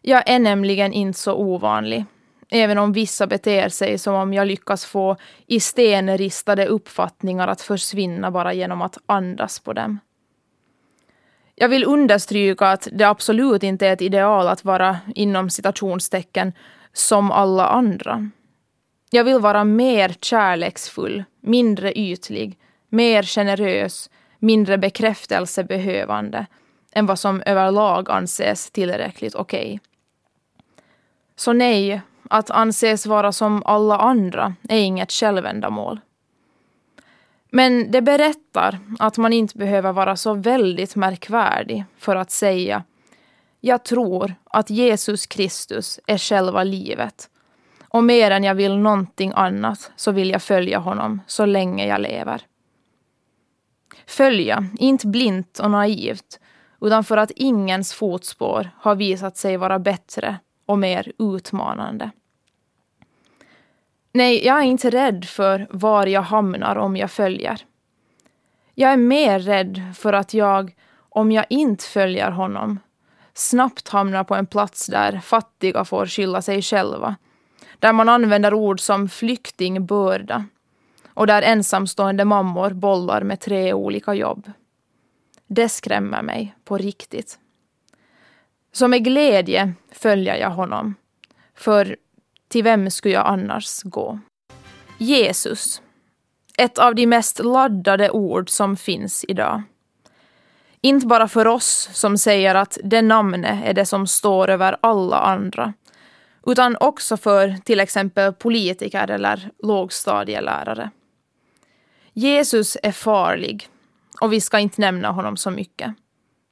Jag 0.00 0.30
är 0.30 0.38
nämligen 0.38 0.92
inte 0.92 1.18
så 1.18 1.34
ovanlig, 1.34 2.04
även 2.48 2.78
om 2.78 2.92
vissa 2.92 3.26
beter 3.26 3.68
sig 3.68 3.98
som 3.98 4.14
om 4.14 4.34
jag 4.34 4.46
lyckas 4.46 4.84
få 4.84 5.16
i 5.46 5.60
sten 5.60 6.18
ristade 6.18 6.66
uppfattningar 6.66 7.48
att 7.48 7.60
försvinna 7.60 8.30
bara 8.30 8.52
genom 8.52 8.82
att 8.82 8.98
andas 9.06 9.60
på 9.60 9.72
dem. 9.72 9.98
Jag 11.54 11.68
vill 11.68 11.84
understryka 11.84 12.66
att 12.66 12.88
det 12.92 13.04
absolut 13.04 13.62
inte 13.62 13.86
är 13.86 13.92
ett 13.92 14.02
ideal 14.02 14.48
att 14.48 14.64
vara 14.64 14.98
inom 15.14 15.50
citationstecken 15.50 16.52
som 16.92 17.30
alla 17.30 17.66
andra. 17.66 18.30
Jag 19.10 19.24
vill 19.24 19.38
vara 19.38 19.64
mer 19.64 20.14
kärleksfull, 20.20 21.24
mindre 21.40 21.92
ytlig, 21.92 22.58
mer 22.92 23.22
generös, 23.22 24.10
mindre 24.38 24.78
bekräftelsebehövande 24.78 26.46
än 26.92 27.06
vad 27.06 27.18
som 27.18 27.42
överlag 27.46 28.10
anses 28.10 28.70
tillräckligt 28.70 29.34
okej. 29.34 29.64
Okay. 29.64 29.78
Så 31.36 31.52
nej, 31.52 32.00
att 32.30 32.50
anses 32.50 33.06
vara 33.06 33.32
som 33.32 33.62
alla 33.66 33.98
andra 33.98 34.54
är 34.68 34.78
inget 34.78 35.12
självändamål. 35.12 36.00
Men 37.50 37.90
det 37.90 38.02
berättar 38.02 38.78
att 38.98 39.18
man 39.18 39.32
inte 39.32 39.58
behöver 39.58 39.92
vara 39.92 40.16
så 40.16 40.34
väldigt 40.34 40.96
märkvärdig 40.96 41.84
för 41.98 42.16
att 42.16 42.30
säga 42.30 42.84
jag 43.64 43.84
tror 43.84 44.34
att 44.44 44.70
Jesus 44.70 45.26
Kristus 45.26 46.00
är 46.06 46.18
själva 46.18 46.64
livet 46.64 47.30
och 47.88 48.04
mer 48.04 48.30
än 48.30 48.44
jag 48.44 48.54
vill 48.54 48.78
någonting 48.78 49.32
annat 49.34 49.92
så 49.96 50.12
vill 50.12 50.30
jag 50.30 50.42
följa 50.42 50.78
honom 50.78 51.20
så 51.26 51.46
länge 51.46 51.86
jag 51.86 52.00
lever. 52.00 52.42
Följa, 54.06 54.64
inte 54.78 55.06
blint 55.06 55.58
och 55.58 55.70
naivt, 55.70 56.40
utan 56.80 57.04
för 57.04 57.16
att 57.16 57.30
ingens 57.30 57.94
fotspår 57.94 58.70
har 58.76 58.94
visat 58.94 59.36
sig 59.36 59.56
vara 59.56 59.78
bättre 59.78 60.36
och 60.66 60.78
mer 60.78 61.12
utmanande. 61.18 62.10
Nej, 64.12 64.46
jag 64.46 64.58
är 64.58 64.62
inte 64.62 64.90
rädd 64.90 65.24
för 65.24 65.66
var 65.70 66.06
jag 66.06 66.22
hamnar 66.22 66.76
om 66.76 66.96
jag 66.96 67.10
följer. 67.10 67.60
Jag 68.74 68.92
är 68.92 68.96
mer 68.96 69.38
rädd 69.38 69.82
för 69.96 70.12
att 70.12 70.34
jag, 70.34 70.74
om 71.08 71.32
jag 71.32 71.46
inte 71.48 71.84
följer 71.84 72.30
honom, 72.30 72.78
snabbt 73.34 73.88
hamnar 73.88 74.24
på 74.24 74.34
en 74.34 74.46
plats 74.46 74.86
där 74.86 75.20
fattiga 75.20 75.84
får 75.84 76.06
skylla 76.06 76.42
sig 76.42 76.62
själva. 76.62 77.16
Där 77.78 77.92
man 77.92 78.08
använder 78.08 78.54
ord 78.54 78.80
som 78.80 79.08
flyktingbörda 79.08 80.44
och 81.14 81.26
där 81.26 81.42
ensamstående 81.42 82.24
mammor 82.24 82.70
bollar 82.70 83.22
med 83.22 83.40
tre 83.40 83.72
olika 83.72 84.14
jobb. 84.14 84.50
Det 85.46 85.68
skrämmer 85.68 86.22
mig 86.22 86.54
på 86.64 86.78
riktigt. 86.78 87.38
Så 88.72 88.88
med 88.88 89.04
glädje 89.04 89.72
följer 89.92 90.36
jag 90.36 90.50
honom. 90.50 90.94
För 91.54 91.96
till 92.48 92.64
vem 92.64 92.90
skulle 92.90 93.14
jag 93.14 93.26
annars 93.26 93.82
gå? 93.82 94.18
Jesus. 94.98 95.82
Ett 96.58 96.78
av 96.78 96.94
de 96.94 97.06
mest 97.06 97.38
laddade 97.38 98.10
ord 98.10 98.50
som 98.50 98.76
finns 98.76 99.24
idag. 99.28 99.62
Inte 100.80 101.06
bara 101.06 101.28
för 101.28 101.46
oss 101.46 101.88
som 101.92 102.18
säger 102.18 102.54
att 102.54 102.78
det 102.84 103.02
namnet 103.02 103.64
är 103.64 103.74
det 103.74 103.86
som 103.86 104.06
står 104.06 104.50
över 104.50 104.76
alla 104.80 105.16
andra, 105.18 105.72
utan 106.46 106.76
också 106.80 107.16
för 107.16 107.56
till 107.64 107.80
exempel 107.80 108.32
politiker 108.32 109.10
eller 109.10 109.50
lågstadielärare. 109.62 110.90
Jesus 112.12 112.76
är 112.82 112.92
farlig 112.92 113.68
och 114.20 114.32
vi 114.32 114.40
ska 114.40 114.58
inte 114.58 114.80
nämna 114.80 115.10
honom 115.10 115.36
så 115.36 115.50
mycket. 115.50 115.94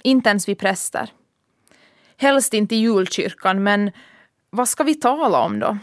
Inte 0.03 0.31
ens 0.31 0.49
vi 0.49 0.55
präster. 0.55 1.13
Helst 2.17 2.55
inte 2.55 2.75
i 2.75 2.79
julkyrkan, 2.79 3.63
men 3.63 3.91
vad 4.51 4.69
ska 4.69 4.85
vi 4.85 4.95
tala 4.95 5.41
om 5.41 5.59
då? 5.59 5.79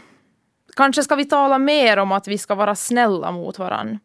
Kanske 0.76 1.02
ska 1.02 1.14
vi 1.14 1.24
tala 1.24 1.58
mer 1.58 1.96
om 1.96 2.12
att 2.12 2.28
vi 2.28 2.38
ska 2.38 2.54
vara 2.54 2.74
snälla 2.74 3.32
mot 3.32 3.58
varann. 3.58 3.98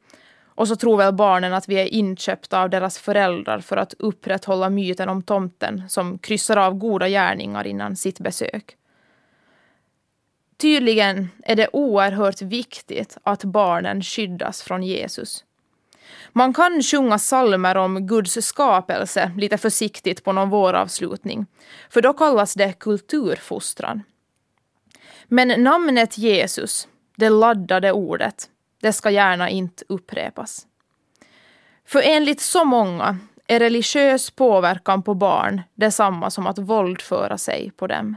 Och 0.56 0.68
så 0.68 0.76
tror 0.76 0.98
väl 0.98 1.14
barnen 1.14 1.54
att 1.54 1.70
vi 1.70 1.76
är 1.76 1.94
inköpta 1.94 2.62
av 2.62 2.70
deras 2.70 2.98
föräldrar 2.98 3.60
för 3.60 3.78
att 3.78 3.94
upprätthålla 3.94 4.70
myten 4.70 5.10
om 5.10 5.24
tomten 5.24 5.90
som 5.90 6.18
kryssar 6.18 6.58
av 6.58 6.74
goda 6.74 7.10
gärningar 7.10 7.68
innan 7.68 7.96
sitt 7.96 8.20
besök. 8.20 8.78
Tydligen 10.58 11.30
är 11.44 11.56
det 11.56 11.70
oerhört 11.74 12.42
viktigt 12.42 13.18
att 13.24 13.44
barnen 13.44 14.02
skyddas 14.02 14.62
från 14.62 14.84
Jesus. 14.84 15.44
Man 16.32 16.54
kan 16.54 16.84
sjunga 16.84 17.20
salmer 17.20 17.78
om 17.78 18.08
Guds 18.08 18.46
skapelse 18.46 19.32
lite 19.38 19.58
försiktigt 19.58 20.24
på 20.24 20.32
någon 20.32 20.50
våravslutning, 20.50 21.46
för 21.90 22.02
då 22.02 22.14
kallas 22.14 22.54
det 22.54 22.80
kulturfostran. 22.80 24.04
Men 25.26 25.64
namnet 25.64 26.18
Jesus, 26.18 26.88
det 27.16 27.30
laddade 27.30 27.92
ordet, 27.92 28.50
det 28.82 28.94
ska 28.94 29.10
gärna 29.10 29.50
inte 29.50 29.84
upprepas. 29.90 30.68
För 31.86 32.02
enligt 32.06 32.42
så 32.42 32.66
många 32.66 33.18
är 33.48 33.60
religiös 33.60 34.30
påverkan 34.30 35.04
på 35.04 35.14
barn 35.14 35.62
detsamma 35.74 36.30
som 36.30 36.48
att 36.48 36.60
våldföra 36.60 37.38
sig 37.38 37.72
på 37.72 37.88
dem. 37.88 38.16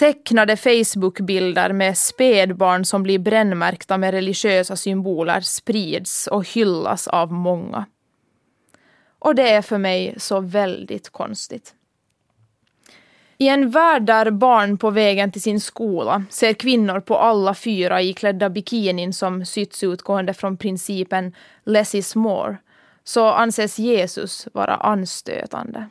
Tecknade 0.00 0.56
Facebookbilder 0.56 1.72
med 1.72 1.98
spädbarn 1.98 2.84
som 2.84 3.02
blir 3.02 3.18
brännmärkta 3.18 3.98
med 3.98 4.10
religiösa 4.10 4.76
symboler 4.76 5.40
sprids 5.40 6.26
och 6.26 6.48
hyllas 6.48 7.08
av 7.08 7.32
många. 7.32 7.86
Och 9.18 9.34
det 9.34 9.50
är 9.50 9.62
för 9.62 9.78
mig 9.78 10.14
så 10.18 10.40
väldigt 10.40 11.10
konstigt. 11.10 11.74
I 13.38 13.48
en 13.48 13.70
värld 13.70 14.02
där 14.02 14.30
barn 14.30 14.78
på 14.78 14.90
vägen 14.90 15.32
till 15.32 15.42
sin 15.42 15.60
skola 15.60 16.24
ser 16.30 16.52
kvinnor 16.52 17.00
på 17.00 17.16
alla 17.16 17.54
fyra 17.54 18.02
iklädda 18.02 18.50
bikinin 18.50 19.12
som 19.12 19.44
sytts 19.44 19.82
utgående 19.82 20.34
från 20.34 20.56
principen 20.56 21.34
less 21.64 21.94
is 21.94 22.16
more, 22.16 22.56
så 23.04 23.26
anses 23.26 23.78
Jesus 23.78 24.48
vara 24.52 24.74
anstötande. 24.74 25.88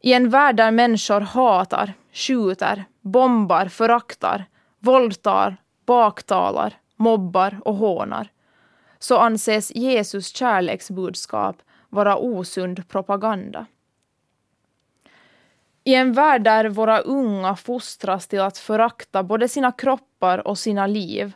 I 0.00 0.12
en 0.12 0.30
värld 0.30 0.56
där 0.56 0.70
människor 0.70 1.20
hatar, 1.20 1.94
skjuter, 2.14 2.84
bombar, 3.00 3.66
föraktar, 3.66 4.44
våldtar, 4.78 5.56
baktalar, 5.86 6.74
mobbar 6.96 7.60
och 7.64 7.74
hånar, 7.74 8.28
så 8.98 9.18
anses 9.18 9.74
Jesus 9.74 10.28
kärleksbudskap 10.36 11.56
vara 11.88 12.16
osund 12.16 12.88
propaganda. 12.88 13.66
I 15.84 15.94
en 15.94 16.12
värld 16.12 16.44
där 16.44 16.68
våra 16.68 16.98
unga 16.98 17.56
fostras 17.56 18.26
till 18.26 18.40
att 18.40 18.58
förakta 18.58 19.22
både 19.22 19.48
sina 19.48 19.72
kroppar 19.72 20.46
och 20.48 20.58
sina 20.58 20.86
liv 20.86 21.32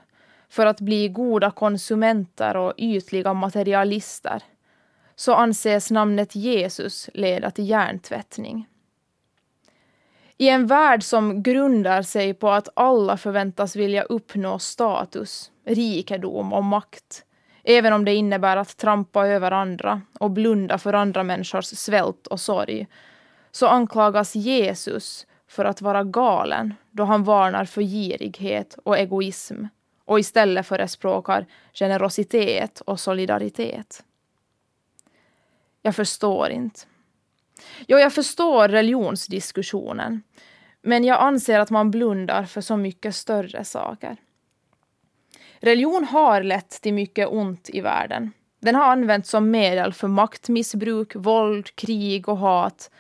för 0.49 0.67
att 0.67 0.81
bli 0.81 1.09
goda 1.09 1.51
konsumenter 1.51 2.57
och 2.57 2.73
ytliga 2.77 3.35
materialister 3.35 4.43
så 5.17 5.35
anses 5.35 5.91
namnet 5.91 6.37
Jesus 6.37 7.11
leda 7.15 7.51
till 7.51 7.69
hjärntvättning. 7.69 8.67
I 10.41 10.49
en 10.49 10.67
värld 10.67 11.03
som 11.03 11.43
grundar 11.43 12.03
sig 12.03 12.35
på 12.35 12.51
att 12.51 12.69
alla 12.75 13.17
förväntas 13.17 13.77
vilja 13.77 14.03
uppnå 14.03 14.59
status, 14.59 15.51
rikedom 15.65 16.53
och 16.53 16.65
makt, 16.65 17.25
även 17.65 17.93
om 17.93 18.05
det 18.05 18.15
innebär 18.15 18.57
att 18.57 18.77
trampa 18.77 19.27
över 19.27 19.51
andra 19.51 20.03
och 20.21 20.31
blunda 20.31 20.79
för 20.79 20.93
andra 20.93 21.23
människors 21.23 21.65
svält 21.65 22.27
och 22.27 22.41
sorg, 22.41 22.87
så 23.51 23.67
anklagas 23.67 24.35
Jesus 24.35 25.27
för 25.49 25.65
att 25.65 25.83
vara 25.83 26.05
galen 26.05 26.75
då 26.91 27.05
han 27.05 27.25
varnar 27.25 27.65
för 27.65 27.83
girighet 27.83 28.79
och 28.85 28.99
egoism 28.99 29.65
och 30.05 30.21
istället 30.21 30.67
förespråkar 30.67 31.47
generositet 31.75 32.81
och 32.81 33.01
solidaritet. 33.01 34.05
Jag 35.83 35.97
förstår 35.97 36.51
inte. 36.51 36.81
Jo, 37.87 37.99
jag 37.99 38.13
förstår 38.13 38.69
religionsdiskussionen, 38.69 40.23
men 40.83 41.05
jag 41.05 41.21
anser 41.21 41.59
att 41.59 41.71
man 41.71 41.91
blundar 41.91 42.45
för 42.45 42.61
så 42.61 42.77
mycket 42.77 43.15
större 43.15 43.65
saker. 43.65 44.17
Religion 45.61 46.05
har 46.05 46.43
lett 46.43 46.71
till 46.71 46.95
mycket 46.95 47.29
ont 47.29 47.71
i 47.73 47.81
världen. 47.81 48.33
Den 48.61 48.75
har 48.75 48.85
använts 48.85 49.31
som 49.31 49.51
medel 49.51 49.93
för 49.93 50.09
maktmissbruk, 50.09 51.17
våld, 51.17 51.77
krig 51.77 52.29
och 52.29 52.39
hat 52.39 52.91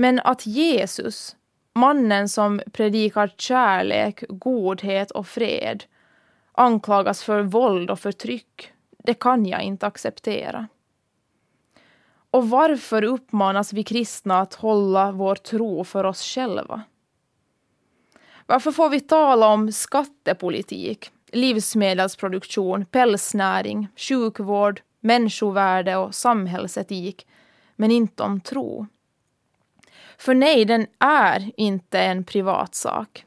men 0.00 0.20
att 0.20 0.46
Jesus, 0.46 1.36
mannen 1.74 2.28
som 2.28 2.60
predikar 2.72 3.34
kärlek, 3.36 4.24
godhet 4.28 5.10
och 5.10 5.26
fred, 5.26 5.84
anklagas 6.52 7.22
för 7.22 7.42
våld 7.42 7.90
och 7.90 8.00
förtryck, 8.00 8.72
det 9.04 9.14
kan 9.14 9.46
jag 9.46 9.62
inte 9.62 9.86
acceptera. 9.86 10.68
Och 12.30 12.50
varför 12.50 13.04
uppmanas 13.04 13.72
vi 13.72 13.84
kristna 13.84 14.40
att 14.40 14.54
hålla 14.54 15.12
vår 15.12 15.34
tro 15.34 15.84
för 15.84 16.04
oss 16.04 16.22
själva? 16.22 16.82
Varför 18.46 18.72
får 18.72 18.88
vi 18.88 19.00
tala 19.00 19.48
om 19.48 19.72
skattepolitik, 19.72 21.10
livsmedelsproduktion, 21.32 22.84
pälsnäring, 22.84 23.88
sjukvård, 23.96 24.82
människovärde 25.00 25.96
och 25.96 26.14
samhällsetik, 26.14 27.26
men 27.76 27.90
inte 27.90 28.22
om 28.22 28.40
tro? 28.40 28.86
För 30.18 30.34
nej, 30.34 30.64
den 30.64 30.86
är 30.98 31.52
inte 31.56 32.00
en 32.00 32.24
privatsak. 32.24 33.24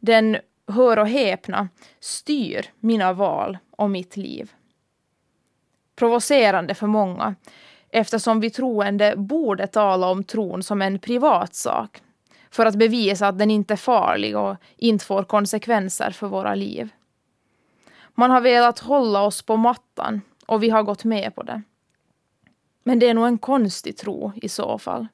Den, 0.00 0.36
hör 0.66 0.98
och 0.98 1.08
häpna, 1.08 1.68
styr 2.00 2.66
mina 2.80 3.12
val 3.12 3.58
och 3.70 3.90
mitt 3.90 4.16
liv. 4.16 4.52
Provocerande 5.96 6.74
för 6.74 6.86
många, 6.86 7.34
eftersom 7.92 8.40
vi 8.40 8.50
troende 8.50 9.14
borde 9.16 9.66
tala 9.66 10.10
om 10.10 10.24
tron 10.24 10.62
som 10.62 10.82
en 10.82 10.98
privatsak 10.98 12.02
för 12.50 12.66
att 12.66 12.74
bevisa 12.74 13.28
att 13.28 13.38
den 13.38 13.50
inte 13.50 13.74
är 13.74 13.76
farlig 13.76 14.36
och 14.36 14.56
inte 14.76 15.04
får 15.04 15.24
konsekvenser 15.24 16.10
för 16.10 16.26
våra 16.26 16.54
liv. 16.54 16.88
Man 18.14 18.30
har 18.30 18.40
velat 18.40 18.78
hålla 18.78 19.22
oss 19.22 19.42
på 19.42 19.56
mattan 19.56 20.20
och 20.46 20.62
vi 20.62 20.70
har 20.70 20.82
gått 20.82 21.04
med 21.04 21.34
på 21.34 21.42
det. 21.42 21.62
Men 22.84 22.98
det 22.98 23.08
är 23.08 23.14
nog 23.14 23.26
en 23.26 23.38
konstig 23.38 23.96
tro 23.96 24.32
i 24.36 24.48
så 24.48 24.78
fall. 24.78 25.06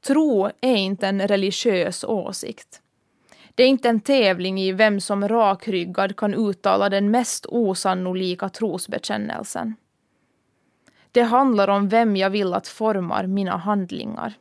Tro 0.00 0.50
är 0.60 0.76
inte 0.76 1.06
en 1.06 1.28
religiös 1.28 2.04
åsikt. 2.04 2.82
Det 3.54 3.62
är 3.62 3.68
inte 3.68 3.88
en 3.88 4.00
tävling 4.00 4.60
i 4.60 4.72
vem 4.72 5.00
som 5.00 5.28
rakryggad 5.28 6.16
kan 6.16 6.34
uttala 6.34 6.88
den 6.88 7.10
mest 7.10 7.46
osannolika 7.48 8.48
trosbekännelsen. 8.48 9.74
Det 11.12 11.22
handlar 11.22 11.68
om 11.68 11.88
vem 11.88 12.16
jag 12.16 12.30
vill 12.30 12.54
att 12.54 12.68
formar 12.68 13.26
mina 13.26 13.56
handlingar. 13.56 14.34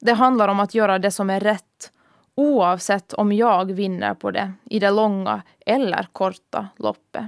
Det 0.00 0.12
handlar 0.12 0.48
om 0.48 0.60
att 0.60 0.74
göra 0.74 0.98
det 0.98 1.10
som 1.10 1.30
är 1.30 1.40
rätt, 1.40 1.92
oavsett 2.34 3.12
om 3.12 3.32
jag 3.32 3.72
vinner 3.72 4.14
på 4.14 4.30
det 4.30 4.52
i 4.64 4.78
det 4.78 4.90
långa 4.90 5.42
eller 5.66 6.06
korta 6.12 6.68
loppet. 6.76 7.24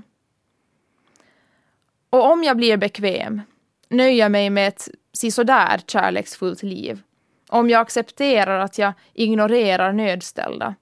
Och 2.11 2.31
om 2.33 2.45
jag 2.45 2.57
blir 2.57 2.77
bekväm, 2.77 3.43
nöjer 3.89 4.29
mig 4.29 4.51
med 4.51 4.69
ett 4.69 4.89
sisådär 5.13 5.81
kärleksfullt 5.87 6.63
liv, 6.63 7.03
om 7.49 7.71
jag 7.71 7.81
accepterar 7.81 8.61
att 8.61 8.79
jag 8.79 8.93
ignorerar 9.15 9.93
nödställda, 9.93 10.75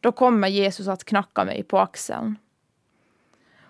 då 0.00 0.12
kommer 0.12 0.48
Jesus 0.48 0.88
att 0.88 1.04
knacka 1.04 1.44
mig 1.44 1.62
på 1.62 1.78
axeln. 1.78 2.36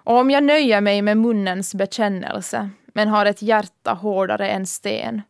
Och 0.05 0.19
om 0.19 0.31
jag 0.31 0.45
nöjer 0.45 0.81
mig 0.81 1.03
med 1.03 1.17
munnens 1.17 1.75
bekännelse, 1.75 2.71
men 2.93 3.09
har 3.09 3.27
ett 3.27 3.43
hjärta 3.43 3.93
hårdare 3.93 4.49
än 4.49 4.67
sten, 4.67 5.23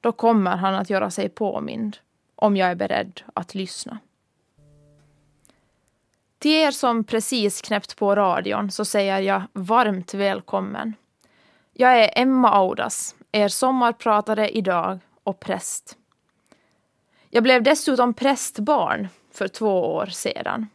då 0.00 0.12
kommer 0.12 0.56
han 0.56 0.74
att 0.74 0.90
göra 0.90 1.10
sig 1.10 1.28
påmind, 1.28 1.96
om 2.34 2.56
jag 2.56 2.70
är 2.70 2.74
beredd 2.74 3.20
att 3.34 3.54
lyssna. 3.54 3.98
Till 6.38 6.52
er 6.52 6.70
som 6.70 7.04
precis 7.04 7.62
knäppt 7.62 7.96
på 7.96 8.14
radion 8.14 8.70
så 8.70 8.84
säger 8.84 9.18
jag 9.18 9.42
varmt 9.52 10.14
välkommen. 10.14 10.94
Jag 11.72 11.98
är 12.04 12.10
Emma 12.22 12.50
Audas, 12.50 13.14
er 13.32 13.48
sommarpratare 13.48 14.48
idag 14.48 14.98
och 15.22 15.40
präst. 15.40 15.96
Jag 17.30 17.42
blev 17.42 17.62
dessutom 17.62 18.14
prästbarn 18.14 19.08
för 19.32 19.48
två 19.48 19.94
år 19.94 20.06
sedan. 20.06 20.66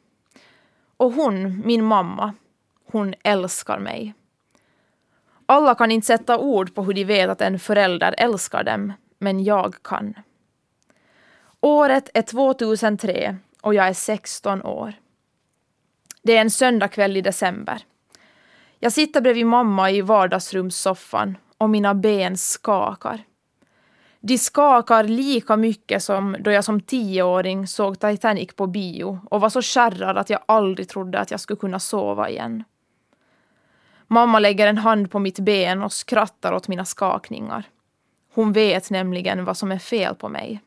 Och 0.98 1.12
hon, 1.12 1.62
min 1.66 1.84
mamma, 1.84 2.34
hon 2.92 3.16
älskar 3.24 3.80
mig. 3.80 4.14
Alla 5.46 5.76
kan 5.76 5.92
inte 5.92 6.08
sätta 6.08 6.38
ord 6.38 6.76
på 6.76 6.84
hur 6.84 6.94
de 6.94 7.04
vet 7.04 7.30
att 7.30 7.42
en 7.42 7.60
förälder 7.60 8.16
älskar 8.18 8.64
dem, 8.64 8.94
men 9.20 9.44
jag 9.44 9.76
kan. 9.84 10.14
Året 11.60 12.10
är 12.14 12.22
2003 12.22 13.38
och 13.62 13.74
jag 13.74 13.88
är 13.88 13.94
16 13.94 14.62
år. 14.64 14.94
Det 16.22 16.38
är 16.38 16.42
en 16.42 16.52
söndagkväll 16.52 17.18
i 17.18 17.22
december. 17.22 17.84
Jag 18.80 18.92
sitter 18.92 19.22
bredvid 19.22 19.46
mamma 19.46 19.92
i 19.92 20.02
vardagsrumssoffan 20.02 21.38
och 21.58 21.70
mina 21.70 21.94
ben 21.94 22.38
skakar. 22.38 23.24
De 24.20 24.38
skakar 24.38 25.04
lika 25.04 25.58
mycket 25.58 26.04
som 26.04 26.36
då 26.40 26.52
jag 26.52 26.64
som 26.64 26.82
tioåring 26.82 27.68
såg 27.68 28.00
Titanic 28.00 28.54
på 28.56 28.68
bio 28.68 29.20
och 29.30 29.42
var 29.42 29.50
så 29.50 29.62
skärrad 29.62 30.18
att 30.18 30.30
jag 30.30 30.40
aldrig 30.46 30.90
trodde 30.90 31.20
att 31.20 31.32
jag 31.32 31.40
skulle 31.40 31.60
kunna 31.60 31.80
sova 31.80 32.30
igen. 32.30 32.64
Mamma 34.08 34.40
lägger 34.40 34.68
en 34.68 34.78
hand 34.78 35.12
på 35.12 35.20
mitt 35.20 35.40
ben 35.40 35.84
och 35.84 35.94
skrattar 35.94 36.54
åt 36.54 36.68
mina 36.68 36.86
skakningar. 36.86 37.64
Hon 38.34 38.54
vet 38.54 38.90
nämligen 38.90 39.46
vad 39.46 39.58
som 39.58 39.72
är 39.72 39.80
fel 39.80 40.16
på 40.16 40.30
mig. 40.30 40.62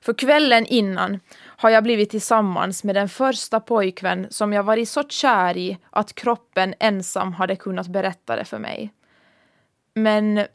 För 0.00 0.14
kvällen 0.14 0.66
innan 0.66 1.20
har 1.42 1.70
jag 1.70 1.82
blivit 1.82 2.10
tillsammans 2.10 2.84
med 2.84 2.94
den 2.94 3.08
första 3.08 3.60
pojkvän 3.60 4.26
som 4.30 4.52
jag 4.52 4.62
varit 4.62 4.88
så 4.88 5.02
kär 5.02 5.56
i 5.56 5.78
att 5.90 6.14
kroppen 6.14 6.74
ensam 6.80 7.32
hade 7.32 7.56
kunnat 7.56 7.86
berätta 7.86 8.36
det 8.36 8.44
för 8.44 8.58
mig. 8.58 8.92
Men 9.94 10.46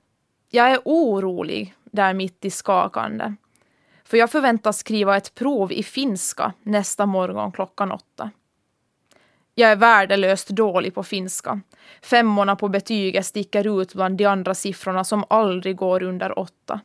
jag 0.50 0.72
är 0.72 0.80
orolig 0.86 1.76
där 1.84 2.13
mitt 2.13 2.46
i 2.46 2.50
skakande. 2.50 3.34
För 4.04 4.18
jag 4.18 4.32
förväntas 4.32 4.78
skriva 4.78 5.18
ett 5.18 5.36
prov 5.36 5.72
i 5.72 5.84
finska 5.84 6.54
nästa 6.63 7.06
morgon 7.06 7.52
klockan 7.52 7.92
åtta. 7.92 8.32
Jag 9.60 9.72
är 9.72 9.76
värdelöst 9.76 10.50
dålig 10.50 10.95
på 10.95 11.04
finska. 11.04 11.62
Femmorna 12.02 12.56
på 12.56 12.67
betyget 12.67 13.26
sticker 13.26 13.82
ut 13.82 13.93
bland 13.93 14.17
de 14.17 14.26
andra 14.26 14.56
siffrorna 14.56 15.04
som 15.04 15.24
aldrig 15.30 15.76
går 15.76 16.04
under 16.04 16.39
åtta. 16.39 16.80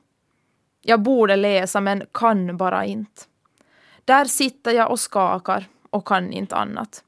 Jag 0.82 1.02
borde 1.02 1.37
läsa 1.37 1.80
men 1.80 2.02
kan 2.12 2.56
bara 2.56 2.84
inte. 2.84 3.22
Där 4.04 4.24
sitter 4.24 4.70
jag 4.72 4.90
och 4.90 5.00
skakar 5.00 5.64
och 5.90 6.06
kan 6.06 6.32
inte 6.32 6.56
annat. 6.56 7.04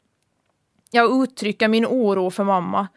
Jag 0.91 1.23
uttrycker 1.23 1.69
min 1.69 1.87
oro 1.87 2.31
för 2.31 2.45
mamma 2.45 2.89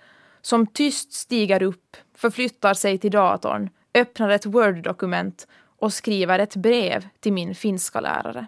som 0.42 0.68
tyst 0.68 1.14
stiger 1.14 1.64
upp, 1.64 1.98
förflyttar 2.16 2.74
sig 2.74 2.98
till 2.98 3.12
datorn, 3.12 3.70
öppnar 3.94 4.30
ett 4.30 4.46
Word-dokument 4.46 5.48
och 5.80 5.94
skriver 5.94 6.40
ett 6.40 6.56
brev 6.56 7.08
till 7.20 7.34
min 7.34 7.56
finska 7.56 8.00
lärare. 8.00 8.48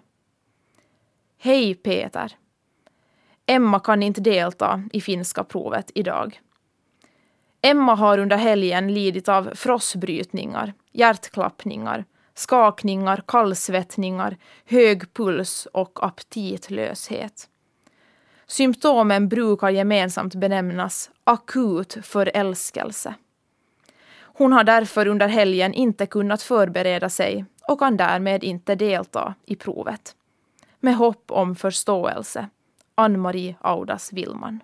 Hej 1.38 1.74
Peter! 1.74 2.36
Emma 3.52 3.80
kan 3.80 4.02
inte 4.02 4.20
delta 4.20 4.82
i 4.92 5.00
finska 5.00 5.44
provet 5.44 5.90
idag. 5.94 6.40
Emma 7.62 7.94
har 7.94 8.18
under 8.18 8.36
helgen 8.36 8.94
lidit 8.94 9.28
av 9.28 9.50
frossbrytningar, 9.54 10.72
hjärtklappningar, 10.92 12.04
skakningar, 12.34 13.22
kallsvettningar, 13.26 14.36
hög 14.64 15.14
puls 15.14 15.68
och 15.72 16.06
aptitlöshet. 16.06 17.48
Symptomen 18.46 19.28
brukar 19.28 19.70
gemensamt 19.70 20.34
benämnas 20.34 21.10
akut 21.24 21.98
förälskelse. 22.02 23.14
Hon 24.18 24.52
har 24.52 24.64
därför 24.64 25.06
under 25.06 25.28
helgen 25.28 25.74
inte 25.74 26.06
kunnat 26.06 26.42
förbereda 26.42 27.08
sig 27.08 27.44
och 27.68 27.78
kan 27.78 27.96
därmed 27.96 28.44
inte 28.44 28.74
delta 28.74 29.34
i 29.46 29.56
provet. 29.56 30.16
Med 30.80 30.96
hopp 30.96 31.30
om 31.30 31.56
förståelse. 31.56 32.48
Ann-Marie 32.94 33.56
Audas 33.60 34.12
Willman. 34.12 34.60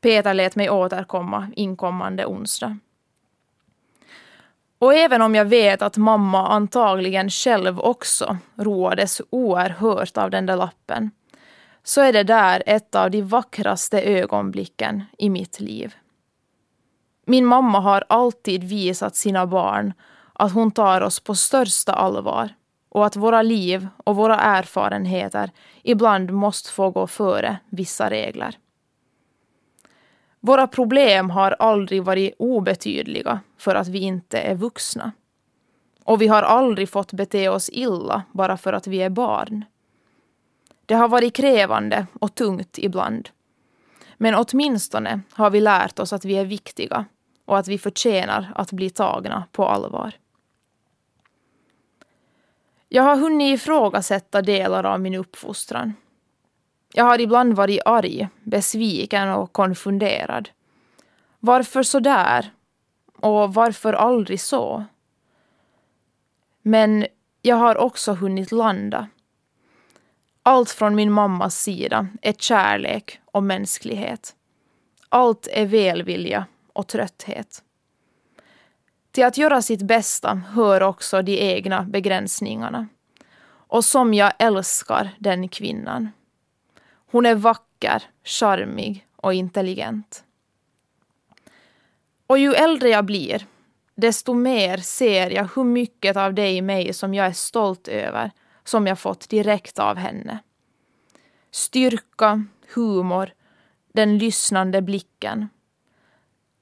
Peter 0.00 0.34
lät 0.34 0.56
mig 0.56 0.70
återkomma 0.70 1.48
inkommande 1.56 2.26
onsdag. 2.26 2.78
Och 4.78 4.94
även 4.94 5.22
om 5.22 5.34
jag 5.34 5.44
vet 5.44 5.82
att 5.82 5.96
mamma 5.96 6.48
antagligen 6.48 7.30
själv 7.30 7.80
också 7.80 8.36
roades 8.56 9.22
oerhört 9.30 10.16
av 10.16 10.30
den 10.30 10.46
där 10.46 10.56
lappen, 10.56 11.10
så 11.82 12.00
är 12.00 12.12
det 12.12 12.22
där 12.22 12.62
ett 12.66 12.94
av 12.94 13.10
de 13.10 13.22
vackraste 13.22 14.02
ögonblicken 14.02 15.04
i 15.18 15.30
mitt 15.30 15.60
liv. 15.60 15.94
Min 17.26 17.46
mamma 17.46 17.80
har 17.80 18.04
alltid 18.08 18.64
visat 18.64 19.16
sina 19.16 19.46
barn 19.46 19.92
att 20.32 20.52
hon 20.52 20.70
tar 20.70 21.00
oss 21.00 21.20
på 21.20 21.34
största 21.34 21.92
allvar 21.92 22.48
och 22.94 23.06
att 23.06 23.16
våra 23.16 23.42
liv 23.42 23.88
och 24.04 24.16
våra 24.16 24.36
erfarenheter 24.38 25.50
ibland 25.82 26.30
måste 26.30 26.70
få 26.70 26.90
gå 26.90 27.06
före 27.06 27.56
vissa 27.68 28.10
regler. 28.10 28.58
Våra 30.40 30.66
problem 30.66 31.30
har 31.30 31.50
aldrig 31.50 32.02
varit 32.02 32.34
obetydliga 32.38 33.40
för 33.58 33.74
att 33.74 33.88
vi 33.88 33.98
inte 33.98 34.38
är 34.38 34.54
vuxna. 34.54 35.12
Och 36.04 36.22
vi 36.22 36.28
har 36.28 36.42
aldrig 36.42 36.88
fått 36.88 37.12
bete 37.12 37.48
oss 37.48 37.70
illa 37.72 38.22
bara 38.32 38.56
för 38.56 38.72
att 38.72 38.86
vi 38.86 39.02
är 39.02 39.10
barn. 39.10 39.64
Det 40.86 40.94
har 40.94 41.08
varit 41.08 41.34
krävande 41.34 42.06
och 42.20 42.34
tungt 42.34 42.78
ibland. 42.78 43.28
Men 44.16 44.34
åtminstone 44.34 45.20
har 45.32 45.50
vi 45.50 45.60
lärt 45.60 45.98
oss 45.98 46.12
att 46.12 46.24
vi 46.24 46.34
är 46.34 46.44
viktiga 46.44 47.04
och 47.44 47.58
att 47.58 47.68
vi 47.68 47.78
förtjänar 47.78 48.52
att 48.54 48.72
bli 48.72 48.90
tagna 48.90 49.44
på 49.52 49.66
allvar. 49.66 50.12
Jag 52.94 53.02
har 53.02 53.16
hunnit 53.16 53.60
ifrågasätta 53.60 54.42
delar 54.42 54.84
av 54.84 55.00
min 55.00 55.14
uppfostran. 55.14 55.94
Jag 56.92 57.04
har 57.04 57.20
ibland 57.20 57.54
varit 57.54 57.80
arg, 57.84 58.28
besviken 58.42 59.30
och 59.30 59.52
konfunderad. 59.52 60.48
Varför 61.40 61.82
så 61.82 62.00
där? 62.00 62.50
Och 63.16 63.54
varför 63.54 63.92
aldrig 63.92 64.40
så? 64.40 64.84
Men 66.62 67.06
jag 67.42 67.56
har 67.56 67.76
också 67.76 68.12
hunnit 68.12 68.52
landa. 68.52 69.08
Allt 70.42 70.70
från 70.70 70.94
min 70.94 71.12
mammas 71.12 71.62
sida 71.62 72.08
är 72.22 72.32
kärlek 72.32 73.20
och 73.24 73.42
mänsklighet. 73.42 74.34
Allt 75.08 75.48
är 75.50 75.66
välvilja 75.66 76.46
och 76.72 76.86
trötthet. 76.86 77.62
Till 79.14 79.24
att 79.24 79.38
göra 79.38 79.62
sitt 79.62 79.82
bästa 79.82 80.34
hör 80.34 80.82
också 80.82 81.22
de 81.22 81.38
egna 81.38 81.82
begränsningarna. 81.82 82.88
Och 83.46 83.84
som 83.84 84.14
jag 84.14 84.32
älskar 84.38 85.10
den 85.18 85.48
kvinnan. 85.48 86.08
Hon 87.10 87.26
är 87.26 87.34
vacker, 87.34 88.02
charmig 88.24 89.06
och 89.16 89.34
intelligent. 89.34 90.24
Och 92.26 92.38
ju 92.38 92.54
äldre 92.54 92.88
jag 92.88 93.04
blir, 93.04 93.46
desto 93.94 94.34
mer 94.34 94.76
ser 94.76 95.30
jag 95.30 95.48
hur 95.56 95.64
mycket 95.64 96.16
av 96.16 96.34
det 96.34 96.50
i 96.50 96.62
mig 96.62 96.92
som 96.92 97.14
jag 97.14 97.26
är 97.26 97.32
stolt 97.32 97.88
över, 97.88 98.30
som 98.64 98.86
jag 98.86 98.98
fått 98.98 99.28
direkt 99.28 99.78
av 99.78 99.96
henne. 99.96 100.38
Styrka, 101.50 102.44
humor, 102.74 103.30
den 103.92 104.18
lyssnande 104.18 104.82
blicken. 104.82 105.48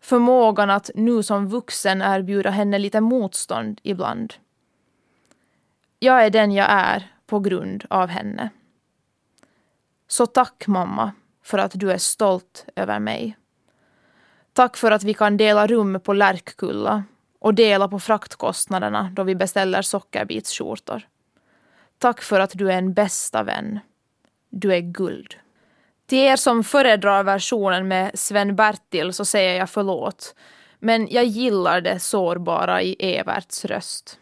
Förmågan 0.02 0.70
att 0.70 0.90
nu 0.94 1.22
som 1.22 1.48
vuxen 1.48 2.02
erbjuda 2.02 2.50
henne 2.50 2.78
lite 2.78 3.00
motstånd 3.00 3.80
ibland. 3.82 4.34
Jag 5.98 6.24
är 6.24 6.30
den 6.30 6.52
jag 6.52 6.66
är 6.70 7.12
på 7.26 7.40
grund 7.40 7.84
av 7.90 8.08
henne. 8.08 8.50
Så 10.08 10.26
tack 10.26 10.66
mamma 10.66 11.12
för 11.42 11.58
att 11.58 11.72
du 11.74 11.92
är 11.92 11.98
stolt 11.98 12.66
över 12.76 12.98
mig. 12.98 13.36
Tack 14.52 14.76
för 14.76 14.90
att 14.90 15.02
vi 15.02 15.14
kan 15.14 15.36
dela 15.36 15.66
rum 15.66 16.00
på 16.00 16.12
Lärkkulla 16.12 17.04
och 17.38 17.54
dela 17.54 17.88
på 17.88 17.98
fraktkostnaderna 18.00 19.12
då 19.12 19.22
vi 19.22 19.34
beställer 19.34 19.82
sockerbitsskjortor. 19.82 21.02
Tack 21.98 22.22
för 22.22 22.40
att 22.40 22.52
du 22.54 22.72
är 22.72 22.78
en 22.78 22.94
bästa 22.94 23.42
vän. 23.42 23.80
Du 24.50 24.74
är 24.74 24.80
guld. 24.80 25.36
Till 26.12 26.18
er 26.18 26.36
som 26.36 26.64
föredrar 26.64 27.24
versionen 27.24 27.88
med 27.88 28.10
Sven-Bertil 28.14 29.12
så 29.12 29.24
säger 29.24 29.58
jag 29.58 29.70
förlåt. 29.70 30.34
Men 30.78 31.08
jag 31.10 31.24
gillar 31.24 31.80
det 31.80 32.00
sårbara 32.00 32.82
i 32.82 32.96
Everts 32.98 33.64
röst. 33.64 34.18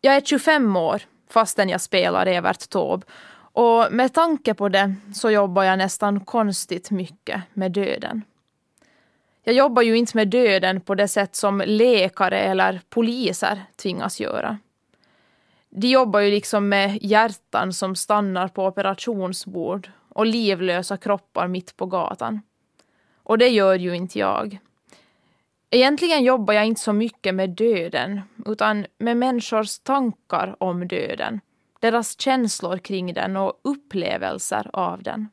Jag 0.00 0.14
är 0.16 0.20
25 0.20 0.76
år 0.76 1.02
fastän 1.30 1.68
jag 1.68 1.80
spelar 1.80 2.26
Evert 2.26 2.68
Taube 2.68 3.06
och 3.52 3.86
med 3.90 4.14
tanke 4.14 4.54
på 4.54 4.68
det 4.68 4.94
så 5.14 5.30
jobbar 5.30 5.62
jag 5.62 5.78
nästan 5.78 6.20
konstigt 6.20 6.90
mycket 6.90 7.42
med 7.52 7.72
döden. 7.72 8.22
Jag 9.44 9.54
jobbar 9.54 9.82
ju 9.82 9.96
inte 9.96 10.16
med 10.16 10.28
döden 10.28 10.80
på 10.80 10.94
det 10.94 11.08
sätt 11.08 11.36
som 11.36 11.62
läkare 11.66 12.38
eller 12.38 12.80
poliser 12.88 13.62
tvingas 13.82 14.20
göra. 14.20 14.58
De 15.70 15.88
jobbar 15.88 16.20
ju 16.20 16.30
liksom 16.30 16.68
med 16.68 16.98
hjärtan 17.02 17.72
som 17.72 17.96
stannar 17.96 18.48
på 18.48 18.66
operationsbord 18.66 19.88
och 20.14 20.26
livlösa 20.26 20.96
kroppar 20.96 21.48
mitt 21.48 21.76
på 21.76 21.86
gatan. 21.86 22.40
Och 23.22 23.38
det 23.38 23.48
gör 23.48 23.74
ju 23.74 23.96
inte 23.96 24.18
jag. 24.18 24.58
Egentligen 25.70 26.24
jobbar 26.24 26.54
jag 26.54 26.66
inte 26.66 26.80
så 26.80 26.92
mycket 26.92 27.34
med 27.34 27.50
döden, 27.50 28.20
utan 28.46 28.86
med 28.98 29.16
människors 29.16 29.78
tankar 29.78 30.56
om 30.58 30.88
döden, 30.88 31.40
deras 31.80 32.20
känslor 32.20 32.78
kring 32.78 33.14
den 33.14 33.36
och 33.36 33.60
upplevelser 33.62 34.70
av 34.72 35.02
den. 35.02 35.28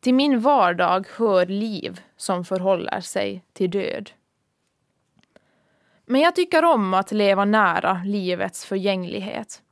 Till 0.00 0.14
min 0.14 0.40
vardag 0.40 1.06
hör 1.16 1.46
liv 1.46 2.00
som 2.16 2.44
förhåller 2.44 3.00
sig 3.00 3.44
till 3.52 3.70
död. 3.70 4.10
Men 6.06 6.20
jag 6.20 6.34
tycker 6.34 6.64
om 6.64 6.94
att 6.94 7.12
leva 7.12 7.44
nära 7.44 8.02
livets 8.04 8.64
förgänglighet. 8.64 9.62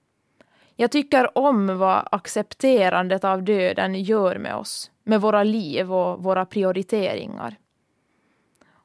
Jag 0.81 0.91
tycker 0.91 1.39
om 1.39 1.79
vad 1.79 2.09
accepterandet 2.11 3.25
av 3.25 3.43
döden 3.43 4.03
gör 4.03 4.39
med 4.39 4.57
oss, 4.57 4.91
med 5.05 5.21
våra 5.21 5.43
liv 5.43 5.93
och 5.93 6.23
våra 6.23 6.47
prioriteringar. 6.47 7.57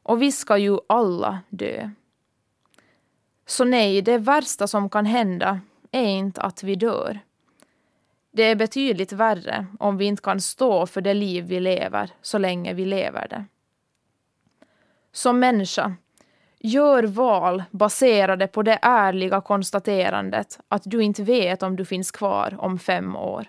Och 0.03 0.21
vi 0.21 0.31
ska 0.31 0.57
ju 0.57 0.77
alla 0.89 1.39
dö. 1.49 1.89
Så 3.45 3.65
nej, 3.65 4.01
det 4.01 4.17
värsta 4.17 4.67
som 4.67 4.89
kan 4.89 5.05
hända 5.05 5.59
är 5.91 6.07
inte 6.07 6.41
att 6.41 6.63
vi 6.63 6.75
dör. 6.75 7.19
Det 8.31 8.43
är 8.43 8.55
betydligt 8.55 9.11
värre 9.11 9.65
om 9.79 9.97
vi 9.97 10.05
inte 10.05 10.21
kan 10.21 10.41
stå 10.41 10.85
för 10.85 11.01
det 11.01 11.13
liv 11.13 11.45
vi 11.45 11.59
lever 11.59 12.11
så 12.21 12.37
länge 12.37 12.73
vi 12.73 12.85
lever 12.85 13.27
det. 13.27 13.45
Som 15.11 15.39
människa, 15.39 15.95
gör 16.65 17.03
val 17.03 17.63
baserade 17.71 18.47
på 18.47 18.63
det 18.63 18.79
ärliga 18.81 19.41
konstaterandet 19.41 20.59
att 20.67 20.83
du 20.85 21.03
inte 21.03 21.23
vet 21.23 21.63
om 21.63 21.75
du 21.75 21.85
finns 21.85 22.11
kvar 22.11 22.55
om 22.59 22.79
fem 22.79 23.15
år. 23.15 23.47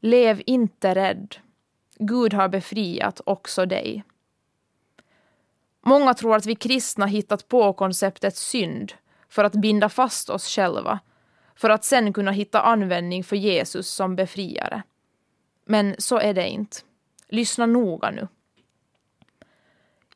Lev 0.00 0.42
inte 0.46 0.94
rädd. 0.94 1.36
Gud 1.98 2.34
har 2.34 2.48
befriat 2.48 3.20
också 3.26 3.66
dig. 3.66 4.04
Många 5.80 6.14
tror 6.14 6.36
att 6.36 6.46
vi 6.46 6.54
kristna 6.54 7.06
hittat 7.06 7.48
på 7.48 7.72
konceptet 7.72 8.36
synd 8.36 8.92
för 9.28 9.44
att 9.44 9.54
binda 9.54 9.88
fast 9.88 10.30
oss 10.30 10.48
själva, 10.48 11.00
för 11.54 11.70
att 11.70 11.84
sen 11.84 12.12
kunna 12.12 12.30
hitta 12.30 12.60
användning 12.60 13.24
för 13.24 13.36
Jesus 13.36 13.88
som 13.88 14.16
befriare. 14.16 14.82
Men 15.64 15.94
så 15.98 16.18
är 16.18 16.34
det 16.34 16.48
inte. 16.48 16.76
Lyssna 17.28 17.66
noga 17.66 18.10
nu. 18.10 18.28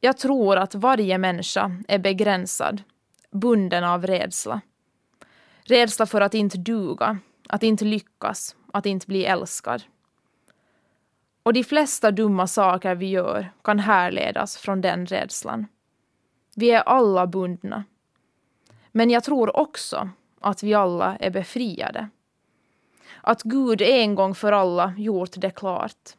Jag 0.05 0.19
tror 0.19 0.57
att 0.57 0.75
varje 0.75 1.19
människa 1.19 1.73
är 1.89 1.99
begränsad, 1.99 2.83
bunden 3.31 3.85
av 3.85 4.07
rädsla. 4.07 4.61
Rädsla 5.63 6.07
för 6.07 6.21
att 6.21 6.35
inte 6.35 6.59
duga, 6.59 7.19
att 7.49 7.63
inte 7.63 7.85
lyckas, 7.85 8.57
att 8.73 8.87
inte 8.87 9.07
bli 9.07 9.25
älskad. 9.25 9.83
Och 11.43 11.53
de 11.53 11.65
flesta 11.65 12.11
dumma 12.11 12.47
saker 12.47 12.95
vi 12.95 13.07
gör 13.07 13.53
kan 13.63 13.79
härledas 13.79 14.57
från 14.57 14.81
den 14.81 15.07
rädslan. 15.07 15.67
Vi 16.57 16.71
är 16.71 16.83
alla 16.83 17.27
bundna. 17.27 17.85
Men 18.93 19.11
jag 19.11 19.25
tror 19.25 19.57
också 19.57 20.09
att 20.41 20.63
vi 20.63 20.75
alla 20.75 21.17
är 21.17 21.31
befriade. 21.31 22.09
Att 23.21 23.43
Gud 23.43 23.83
en 23.83 24.15
gång 24.15 24.35
för 24.35 24.53
alla 24.53 24.95
gjort 24.99 25.33
det 25.37 25.51
klart. 25.51 26.11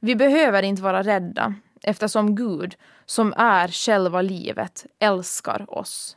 Vi 0.00 0.16
behöver 0.16 0.62
inte 0.62 0.82
vara 0.82 1.02
rädda 1.02 1.54
eftersom 1.82 2.34
Gud, 2.34 2.76
som 3.06 3.34
är 3.36 3.68
själva 3.68 4.22
livet, 4.22 4.86
älskar 4.98 5.78
oss. 5.78 6.16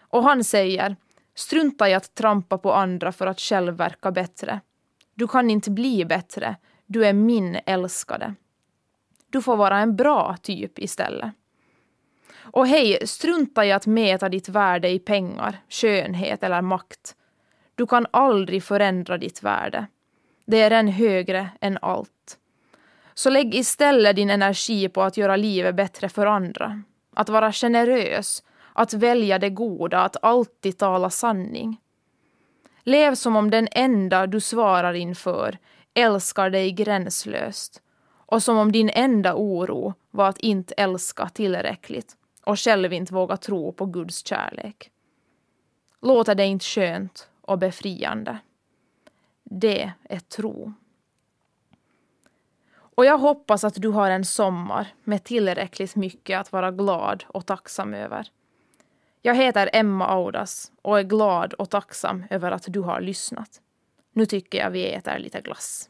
Och 0.00 0.22
han 0.22 0.44
säger, 0.44 0.96
strunta 1.34 1.88
i 1.88 1.94
att 1.94 2.14
trampa 2.14 2.58
på 2.58 2.72
andra 2.72 3.12
för 3.12 3.26
att 3.26 3.40
själv 3.40 3.74
verka 3.74 4.10
bättre. 4.10 4.60
Du 5.14 5.28
kan 5.28 5.50
inte 5.50 5.70
bli 5.70 6.04
bättre, 6.04 6.56
du 6.86 7.06
är 7.06 7.12
min 7.12 7.58
älskade. 7.66 8.34
Du 9.30 9.42
får 9.42 9.56
vara 9.56 9.78
en 9.78 9.96
bra 9.96 10.36
typ 10.42 10.78
istället. 10.78 11.30
Och 12.34 12.66
hej, 12.66 13.06
strunta 13.06 13.64
i 13.64 13.72
att 13.72 13.86
mäta 13.86 14.28
ditt 14.28 14.48
värde 14.48 14.88
i 14.88 14.98
pengar, 14.98 15.58
skönhet 15.68 16.42
eller 16.42 16.62
makt. 16.62 17.16
Du 17.74 17.86
kan 17.86 18.06
aldrig 18.10 18.64
förändra 18.64 19.18
ditt 19.18 19.42
värde. 19.42 19.86
Det 20.46 20.60
är 20.60 20.70
en 20.70 20.88
högre 20.88 21.50
än 21.60 21.78
allt. 21.82 22.38
Så 23.14 23.30
lägg 23.30 23.54
istället 23.54 24.16
din 24.16 24.30
energi 24.30 24.88
på 24.88 25.02
att 25.02 25.16
göra 25.16 25.36
livet 25.36 25.74
bättre 25.74 26.08
för 26.08 26.26
andra. 26.26 26.82
Att 27.14 27.28
vara 27.28 27.52
generös, 27.52 28.42
att 28.72 28.94
välja 28.94 29.38
det 29.38 29.50
goda, 29.50 30.00
att 30.00 30.24
alltid 30.24 30.78
tala 30.78 31.10
sanning. 31.10 31.80
Lev 32.84 33.14
som 33.14 33.36
om 33.36 33.50
den 33.50 33.68
enda 33.72 34.26
du 34.26 34.40
svarar 34.40 34.94
inför 34.94 35.58
älskar 35.94 36.50
dig 36.50 36.72
gränslöst 36.72 37.82
och 38.26 38.42
som 38.42 38.58
om 38.58 38.72
din 38.72 38.90
enda 38.94 39.34
oro 39.34 39.94
var 40.10 40.28
att 40.28 40.38
inte 40.38 40.74
älska 40.74 41.28
tillräckligt 41.28 42.16
och 42.44 42.58
själv 42.58 42.92
inte 42.92 43.14
våga 43.14 43.36
tro 43.36 43.72
på 43.72 43.86
Guds 43.86 44.26
kärlek. 44.26 44.90
Låter 46.02 46.34
det 46.34 46.46
inte 46.46 46.64
skönt 46.64 47.28
och 47.40 47.58
befriande? 47.58 48.38
Det 49.44 49.92
är 50.04 50.18
tro. 50.18 50.72
Och 52.94 53.04
jag 53.04 53.18
hoppas 53.18 53.64
att 53.64 53.74
du 53.74 53.88
har 53.88 54.10
en 54.10 54.24
sommar 54.24 54.86
med 55.04 55.24
tillräckligt 55.24 55.96
mycket 55.96 56.40
att 56.40 56.52
vara 56.52 56.70
glad 56.70 57.24
och 57.28 57.46
tacksam 57.46 57.94
över. 57.94 58.28
Jag 59.22 59.34
heter 59.34 59.70
Emma 59.72 60.06
Audas 60.06 60.72
och 60.82 60.98
är 60.98 61.02
glad 61.02 61.52
och 61.52 61.70
tacksam 61.70 62.24
över 62.30 62.50
att 62.50 62.64
du 62.68 62.80
har 62.80 63.00
lyssnat. 63.00 63.60
Nu 64.12 64.26
tycker 64.26 64.58
jag 64.58 64.70
vi 64.70 64.92
äter 64.92 65.18
lite 65.18 65.40
glass. 65.40 65.88